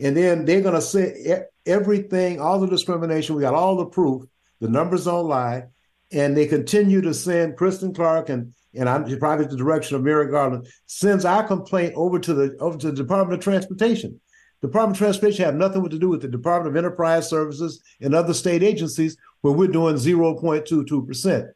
[0.00, 4.24] And then they're going to say everything, all the discrimination, we got all the proof,
[4.60, 5.64] the numbers don't lie,
[6.12, 10.30] and they continue to send Kristen Clarke and and I'm probably the direction of Merrick
[10.30, 14.20] Garland sends our complaint over to the over to the Department of Transportation.
[14.62, 18.34] Department of Transportation have nothing to do with the Department of Enterprise Services and other
[18.34, 21.48] state agencies where we're doing 0.22%.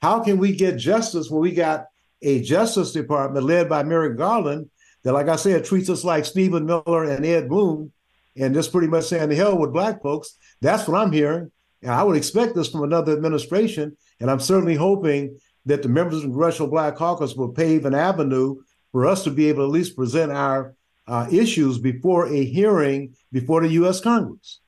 [0.00, 1.86] How can we get justice when we got
[2.22, 4.70] a Justice Department led by Merrick Garland
[5.04, 7.92] that, like I said, treats us like Stephen Miller and Ed Blum
[8.36, 10.36] and just pretty much saying the hell with black folks?
[10.60, 11.52] That's what I'm hearing.
[11.82, 13.96] And I would expect this from another administration.
[14.20, 17.94] And I'm certainly hoping that the members of the Congressional Black Caucus will pave an
[17.94, 18.56] avenue
[18.92, 20.74] for us to be able to at least present our
[21.06, 24.00] uh, issues before a hearing before the U.S.
[24.00, 24.60] Congress.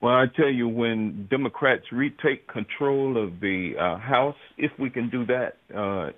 [0.00, 5.08] Well, I tell you, when Democrats retake control of the uh, House, if we can
[5.10, 6.10] do that uh,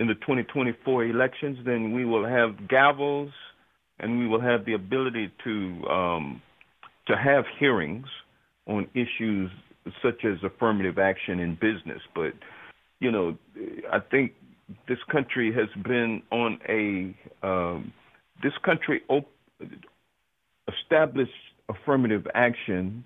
[0.00, 3.30] in the 2024 elections, then we will have gavels
[3.98, 6.42] and we will have the ability to um,
[7.06, 8.06] to have hearings
[8.66, 9.50] on issues
[10.02, 12.00] such as affirmative action in business.
[12.14, 12.32] But
[12.98, 13.36] you know,
[13.92, 14.32] I think
[14.88, 17.92] this country has been on a um,
[18.42, 19.30] this country op-
[20.66, 21.30] established
[21.68, 23.04] affirmative action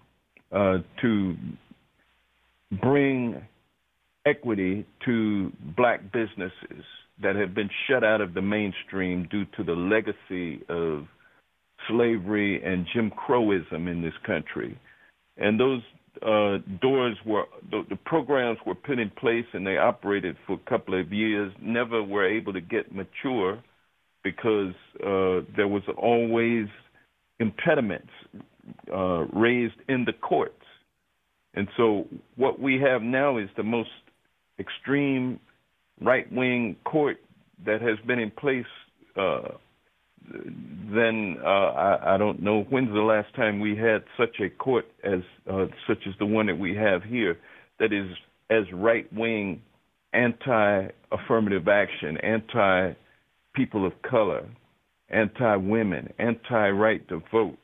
[0.53, 1.37] uh, to
[2.81, 3.43] bring
[4.27, 6.85] equity to black businesses
[7.23, 11.07] that have been shut out of the mainstream due to the legacy of
[11.89, 14.79] slavery and Jim Crowism in this country.
[15.37, 15.83] And those
[16.23, 20.71] uh, doors were, the, the programs were put in place and they operated for a
[20.71, 23.63] couple of years, never were able to get mature
[24.23, 26.67] because uh, there was always
[27.41, 28.11] impediments
[28.93, 30.55] uh, raised in the courts.
[31.55, 32.07] And so
[32.37, 33.91] what we have now is the most
[34.59, 35.41] extreme
[36.01, 37.19] right wing court
[37.65, 38.65] that has been in place.
[39.17, 39.49] Uh,
[40.93, 44.87] then uh, I, I don't know when's the last time we had such a court
[45.05, 47.39] as uh, such as the one that we have here
[47.79, 48.09] that is
[48.51, 49.61] as right wing,
[50.13, 52.93] anti affirmative action, anti
[53.55, 54.49] people of color,
[55.11, 57.59] anti women, anti right to vote.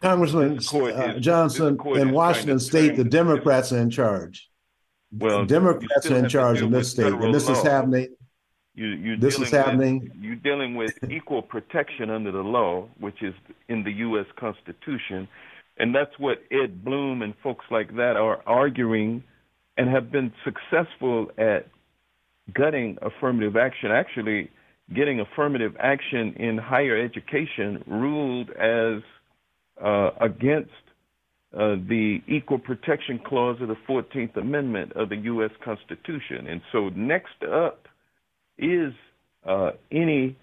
[0.00, 4.50] Congressman uh, Johnson, in Washington State, the Democrats are in charge.
[5.16, 7.54] Well, Democrats are in charge in this state, and this law.
[7.54, 8.08] is happening.
[8.74, 10.00] You, you're this is happening.
[10.00, 13.34] With, you're dealing with equal protection under the law, which is
[13.68, 14.26] in the U.S.
[14.36, 15.28] Constitution,
[15.76, 19.22] and that's what Ed Blum and folks like that are arguing,
[19.76, 21.68] and have been successful at
[22.52, 24.50] gutting affirmative action, actually
[24.94, 29.02] getting affirmative action in higher education ruled as
[29.82, 30.70] uh, against
[31.54, 35.50] uh, the Equal Protection Clause of the 14th Amendment of the U.S.
[35.64, 36.46] Constitution.
[36.48, 37.88] And so next up
[38.58, 38.92] is
[39.46, 40.36] uh, any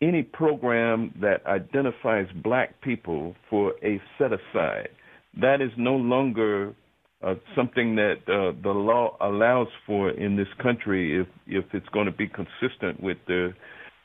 [0.00, 4.88] any program that identifies black people for a set aside.
[5.40, 6.74] That is no longer
[7.24, 12.06] uh, something that uh, the law allows for in this country if if it's going
[12.06, 13.52] to be consistent with the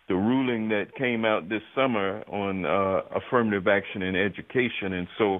[0.08, 5.40] the ruling that came out this summer on uh, affirmative action in education, and so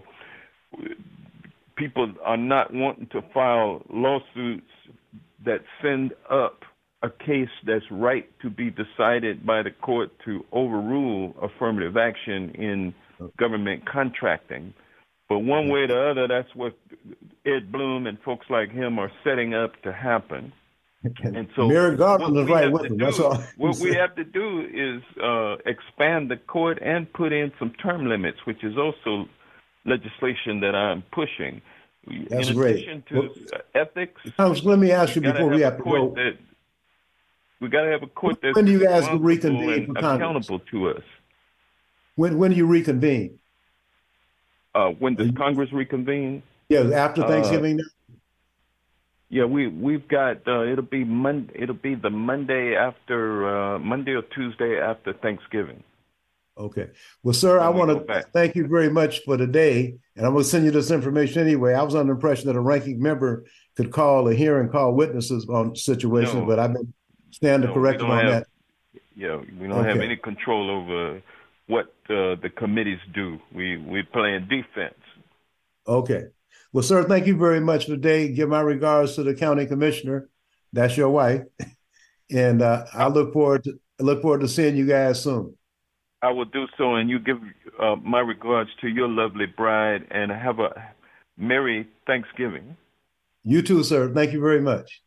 [1.76, 4.68] people are not wanting to file lawsuits
[5.46, 6.60] that send up
[7.02, 12.94] a case that's right to be decided by the court to overrule affirmative action in
[13.40, 14.74] government contracting.
[15.30, 16.74] But one way or the other, that's what
[17.46, 20.52] Ed Blum and folks like him are setting up to happen.
[21.24, 22.90] And so, Merrick Garland is right with.
[22.90, 23.42] Do, that's all.
[23.56, 28.10] What we have to do is uh, expand the court and put in some term
[28.10, 29.30] limits, which is also
[29.86, 31.62] legislation that I'm pushing.
[32.30, 32.76] That's in great.
[32.76, 36.14] addition to well, ethics, Thomas, let me ask you before we have to go.
[36.16, 36.38] That,
[37.62, 41.04] we got to have a court that's when do you guys reconvene accountable to us.
[42.16, 43.40] When when do you reconvene?
[44.80, 46.42] Uh, when does Congress reconvene?
[46.70, 47.80] Yeah, after Thanksgiving.
[47.80, 48.14] Uh,
[49.30, 54.14] yeah, we we've got uh, it'll be Mon- it'll be the Monday after uh, Monday
[54.14, 55.84] or Tuesday after Thanksgiving.
[56.58, 56.90] Okay.
[57.24, 60.50] Well, sir, I want to thank you very much for today, and I'm going to
[60.50, 61.74] send you this information anyway.
[61.74, 65.48] I was under the impression that a ranking member could call a hearing, call witnesses
[65.48, 66.94] on situations, no, but I've been
[67.32, 68.48] standing no, corrected on have, that.
[69.16, 69.90] Yeah, we don't okay.
[69.90, 71.22] have any control over
[71.70, 73.40] what uh, the committees do.
[73.54, 75.00] We we playing defense.
[75.88, 76.26] Okay.
[76.74, 78.30] Well, sir, thank you very much today.
[78.30, 80.30] Give my regards to the county commissioner.
[80.74, 81.44] That's your wife,
[82.32, 85.56] and uh, I look forward to I look forward to seeing you guys soon.
[86.22, 87.38] I will do so, and you give
[87.80, 90.72] uh, my regards to your lovely bride, and have a
[91.38, 92.76] merry Thanksgiving.
[93.44, 94.12] You too, sir.
[94.14, 95.02] Thank you very much.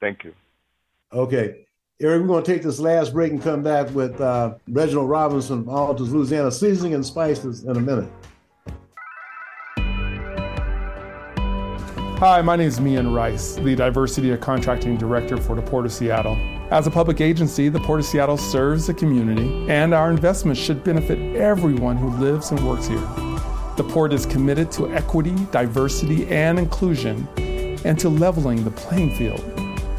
[0.00, 0.34] Thank you.
[1.12, 1.65] Okay.
[1.98, 5.66] Eric, we're going to take this last break and come back with uh, Reginald Robinson,
[5.66, 8.12] Altha's, Louisiana, seasoning and spices in a minute.
[12.18, 15.92] Hi, my name is Mian Rice, the Diversity of Contracting Director for the Port of
[15.92, 16.36] Seattle.
[16.70, 20.84] As a public agency, the Port of Seattle serves the community, and our investments should
[20.84, 23.00] benefit everyone who lives and works here.
[23.78, 27.26] The Port is committed to equity, diversity, and inclusion,
[27.86, 29.55] and to leveling the playing field.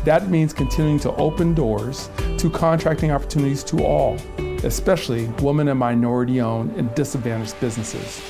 [0.07, 4.15] That means continuing to open doors to contracting opportunities to all,
[4.63, 8.21] especially women and minority owned and disadvantaged businesses.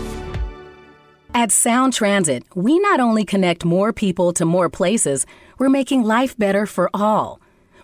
[1.36, 5.26] At Sound Transit, we not only connect more people to more places,
[5.58, 7.40] we're making life better for all.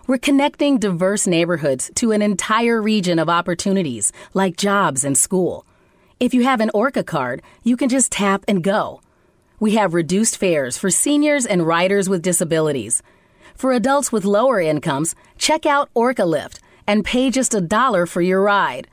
[0.06, 5.66] We're connecting diverse neighborhoods to an entire region of opportunities like jobs and school.
[6.20, 9.00] If you have an ORCA card, you can just tap and go.
[9.58, 13.02] We have reduced fares for seniors and riders with disabilities.
[13.56, 18.20] For adults with lower incomes, check out ORCA Lift and pay just a dollar for
[18.20, 18.88] your ride.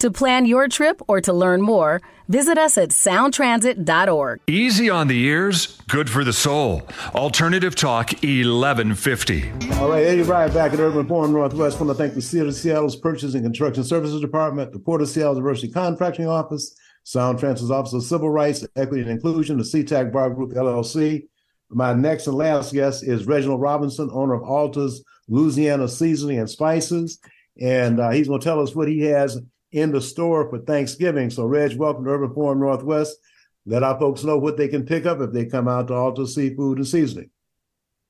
[0.00, 4.40] To plan your trip or to learn more, visit us at soundtransit.org.
[4.46, 6.82] Easy on the ears, good for the soul.
[7.14, 9.50] Alternative Talk 1150.
[9.74, 11.76] All right, Eddie Rye back at Urban Forum Northwest.
[11.76, 15.02] I want to thank the City of Seattle's Purchasing and Construction Services Department, the Port
[15.02, 16.74] of Seattle Diversity Contracting Office,
[17.04, 21.24] Sound Transit's Office of Civil Rights, Equity and Inclusion, the CTAC Bar Group LLC.
[21.68, 27.18] My next and last guest is Reginald Robinson, owner of Altha's Louisiana Seasoning and Spices.
[27.58, 29.40] And uh, he's going to tell us what he has
[29.72, 31.30] in the store for Thanksgiving.
[31.30, 33.16] So, Reg, welcome to Urban Forum Northwest.
[33.64, 36.26] Let our folks know what they can pick up if they come out to Altha
[36.26, 37.30] Seafood and Seasoning.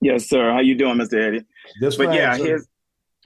[0.00, 0.52] Yes, sir.
[0.52, 1.22] How you doing, Mr.
[1.22, 1.44] Eddie?
[1.80, 2.44] Just but fine, yeah, sir.
[2.44, 2.66] here's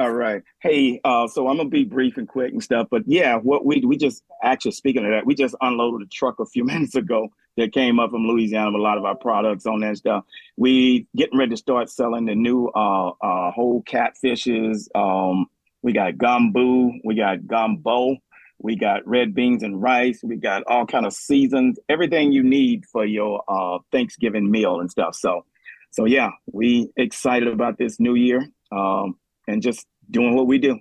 [0.01, 0.43] all right.
[0.61, 2.89] Hey, uh, so I'm gonna be brief and quick and stuff.
[2.91, 6.41] But yeah, what we we just actually speaking of that, we just unloaded a truck
[6.41, 9.67] a few minutes ago that came up from Louisiana with a lot of our products
[9.67, 10.25] on that stuff.
[10.57, 14.89] We getting ready to start selling the new uh, uh, whole catfishes.
[14.95, 15.47] Um,
[15.83, 18.17] we got gumbo, we got gumbo,
[18.59, 20.21] we got red beans and rice.
[20.23, 24.91] We got all kind of seasons, everything you need for your uh, Thanksgiving meal and
[24.91, 25.15] stuff.
[25.15, 25.45] So,
[25.91, 30.79] so yeah, we excited about this new year um, and just doing what we do.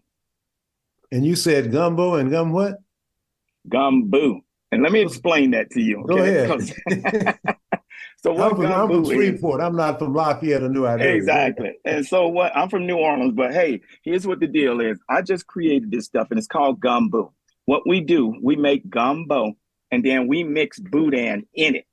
[1.11, 2.77] And you said gumbo and gum what?
[3.67, 4.42] Gumbo.
[4.73, 6.03] And let me explain that to you.
[6.07, 6.45] Go okay?
[6.45, 7.37] ahead.
[8.23, 9.61] so what I'm from, I'm from is- Shreveport.
[9.61, 11.15] I'm not from Lafayette or New Iberia.
[11.15, 11.73] Exactly.
[11.85, 14.99] And so what I'm from New Orleans, but hey, here's what the deal is.
[15.07, 17.33] I just created this stuff and it's called gumbo.
[17.65, 19.53] What we do, we make gumbo
[19.91, 21.85] and then we mix boudin in it.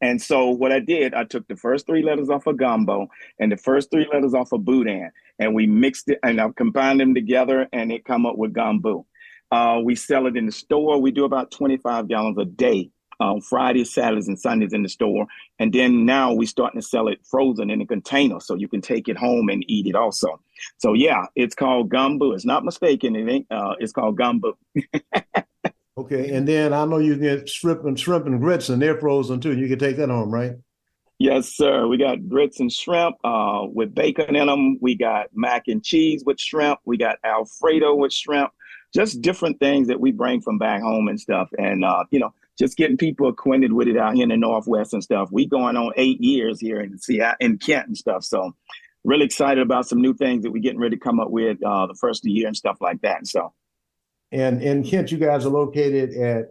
[0.00, 3.06] And so what I did, I took the first three letters off of gumbo
[3.38, 7.00] and the first three letters off of boudin, and we mixed it and I combined
[7.00, 9.06] them together, and it come up with gumbo.
[9.54, 11.00] Uh, we sell it in the store.
[11.00, 12.90] We do about 25 gallons a day
[13.20, 15.26] um, Fridays, Saturdays, and Sundays in the store.
[15.60, 18.80] And then now we're starting to sell it frozen in a container so you can
[18.80, 20.40] take it home and eat it also.
[20.78, 22.32] So yeah, it's called gumbo.
[22.32, 23.14] It's not mistaken.
[23.14, 24.58] It ain't, uh, it's called gumbo.
[25.98, 26.34] okay.
[26.34, 29.56] And then I know you get shrimp and shrimp and grits and they're frozen too.
[29.56, 30.54] You can take that home, right?
[31.20, 31.86] Yes, sir.
[31.86, 34.78] We got grits and shrimp uh, with bacon in them.
[34.80, 36.80] We got mac and cheese with shrimp.
[36.84, 38.50] We got Alfredo with shrimp.
[38.94, 41.48] Just different things that we bring from back home and stuff.
[41.58, 44.92] And, uh, you know, just getting people acquainted with it out here in the Northwest
[44.92, 45.30] and stuff.
[45.32, 48.24] We going on eight years here in Seattle, in Kent and stuff.
[48.24, 48.54] So
[49.04, 51.86] really excited about some new things that we're getting ready to come up with uh,
[51.86, 53.26] the first of the year and stuff like that.
[53.26, 53.52] So,
[54.32, 56.46] and in Kent, you guys are located at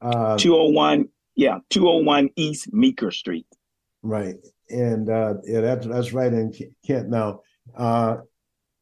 [0.00, 3.46] uh, 201, yeah, 201 East Meeker Street.
[4.02, 4.36] Right,
[4.70, 6.52] and uh, yeah, that's that's right in
[6.86, 7.08] Kent.
[7.08, 7.42] Now,
[7.76, 8.18] uh,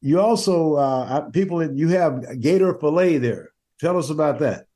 [0.00, 3.50] you also uh, people you have gator fillet there.
[3.80, 4.66] Tell us about that.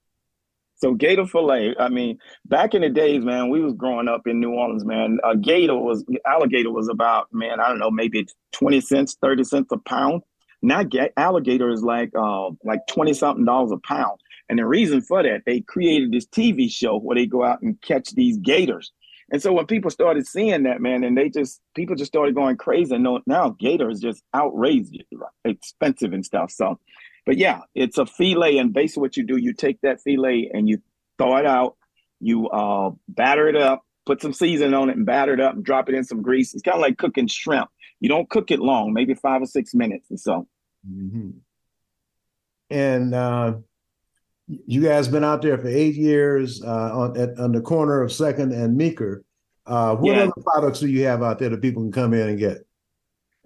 [0.76, 1.74] So gator fillet.
[1.78, 5.18] I mean, back in the days, man, we was growing up in New Orleans, man.
[5.24, 9.70] A gator was alligator was about, man, I don't know, maybe twenty cents, thirty cents
[9.72, 10.22] a pound.
[10.62, 10.82] Now
[11.16, 14.20] alligator is like uh, like twenty something dollars a pound.
[14.48, 17.80] And the reason for that, they created this TV show where they go out and
[17.82, 18.90] catch these gators.
[19.32, 22.56] And so when people started seeing that, man, and they just people just started going
[22.56, 22.94] crazy.
[22.94, 25.06] And now gator is just outrageous,
[25.44, 26.50] expensive and stuff.
[26.50, 26.78] So
[27.26, 30.68] but yeah, it's a fillet, and basically what you do, you take that fillet and
[30.68, 30.78] you
[31.18, 31.76] thaw it out,
[32.18, 35.64] you uh, batter it up, put some seasoning on it, and batter it up, and
[35.64, 36.54] drop it in some grease.
[36.54, 37.68] It's kind of like cooking shrimp.
[38.00, 40.48] You don't cook it long, maybe five or six minutes or so.
[40.88, 41.30] Mm-hmm.
[42.70, 43.54] And uh,
[44.66, 48.12] you guys been out there for eight years uh, on at, on the corner of
[48.12, 49.24] Second and Meeker.
[49.66, 50.22] Uh, what yeah.
[50.22, 52.66] other products do you have out there that people can come in and get?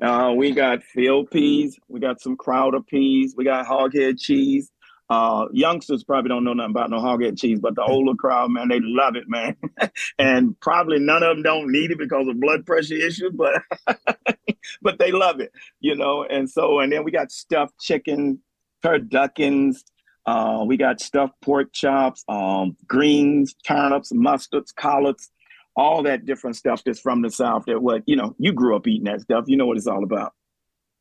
[0.02, 1.78] Uh, we got field peas.
[1.88, 3.34] We got some Crowder peas.
[3.36, 4.70] We got hoghead cheese.
[5.10, 8.68] Uh, youngsters probably don't know nothing about no hoghead cheese, but the older crowd, man,
[8.68, 9.56] they love it, man.
[10.18, 13.62] and probably none of them don't need it because of blood pressure issues, but
[14.82, 16.24] but they love it, you know.
[16.24, 18.40] And so, and then we got stuffed chicken,
[18.82, 19.84] turduckens.
[20.26, 25.30] Uh, we got stuffed pork chops, um, greens, turnips, mustards, collards,
[25.76, 28.86] all that different stuff that's from the South that what, you know, you grew up
[28.86, 29.44] eating that stuff.
[29.46, 30.32] You know what it's all about.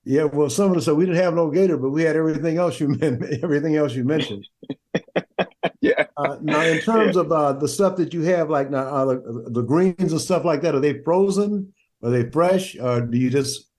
[0.06, 2.58] Yeah, well, some of us so we didn't have no gator, but we had everything
[2.58, 4.46] else you everything else you mentioned.
[5.82, 6.08] yeah.
[6.18, 7.22] Uh, now, in terms yeah.
[7.22, 10.44] of uh, the stuff that you have, like now uh, the, the, greens and stuff
[10.44, 11.74] like that, are they frozen?
[12.04, 12.78] Are they fresh?
[12.78, 13.70] Or do you just?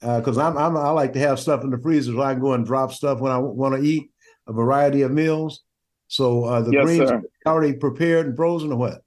[0.00, 2.42] Because uh, I'm, I'm I like to have stuff in the freezer so I can
[2.42, 4.11] go and drop stuff when I want to eat
[4.46, 5.62] a variety of meals.
[6.08, 7.10] So uh, the yes, greens
[7.46, 9.02] already prepared and frozen, or what?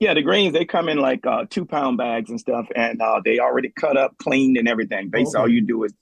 [0.00, 3.20] Yeah, the greens they come in like uh, two pound bags and stuff, and uh,
[3.24, 5.08] they already cut up, cleaned, and everything.
[5.08, 5.40] Basically, okay.
[5.40, 5.94] all you do is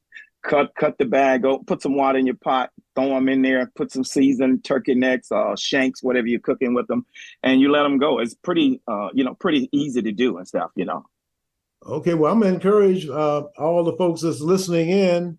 [0.42, 3.70] cut cut the bag, go put some water in your pot, throw them in there,
[3.74, 7.07] put some seasoned turkey necks, uh, shanks, whatever you're cooking with them,
[7.42, 8.18] and you let them go.
[8.18, 11.04] It's pretty, uh, you know, pretty easy to do and stuff, you know.
[11.86, 15.38] Okay, well, I'm gonna encourage uh, all the folks that's listening in,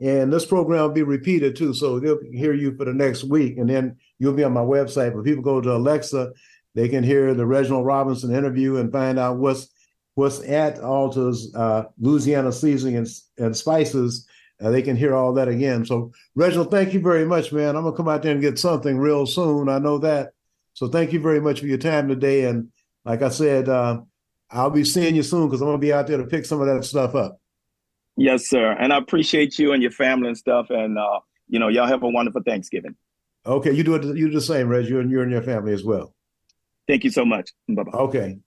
[0.00, 3.58] and this program will be repeated too, so they'll hear you for the next week,
[3.58, 5.14] and then you'll be on my website.
[5.14, 6.32] But people go to Alexa
[6.78, 9.68] they can hear the Reginald Robinson interview and find out what's
[10.14, 14.28] what's at Altha's uh, Louisiana seasoning and, and spices.
[14.60, 15.84] Uh, they can hear all that again.
[15.84, 17.74] So, Reginald, thank you very much, man.
[17.74, 19.68] I'm gonna come out there and get something real soon.
[19.68, 20.30] I know that.
[20.74, 22.44] So, thank you very much for your time today.
[22.44, 22.68] And
[23.04, 24.02] like I said, uh,
[24.48, 26.68] I'll be seeing you soon because I'm gonna be out there to pick some of
[26.68, 27.40] that stuff up.
[28.18, 28.72] Yes, sir.
[28.72, 30.70] And I appreciate you and your family and stuff.
[30.70, 32.96] And uh, you know, y'all have a wonderful Thanksgiving.
[33.46, 34.04] Okay, you do it.
[34.04, 34.88] You do the same, Reg.
[34.88, 36.12] You and you and your family as well.
[36.88, 37.52] Thank you so much.
[37.68, 37.96] Bye bye.
[37.96, 38.38] Okay.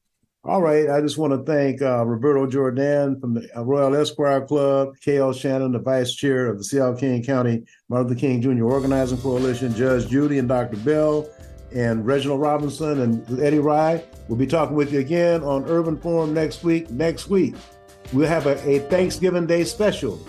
[0.44, 0.90] All right.
[0.90, 5.34] I just want to thank uh, Roberto Jourdan from the Royal Esquire Club, K.L.
[5.34, 8.66] Shannon, the vice chair of the Seattle King County Martin Luther King Jr.
[8.66, 10.78] Organizing Coalition, Judge Judy and Dr.
[10.78, 11.30] Bell,
[11.74, 14.04] and Reginald Robinson and Eddie Rye.
[14.28, 16.90] We'll be talking with you again on Urban Forum next week.
[16.90, 17.56] Next week,
[18.14, 20.20] we'll have a, a Thanksgiving Day special.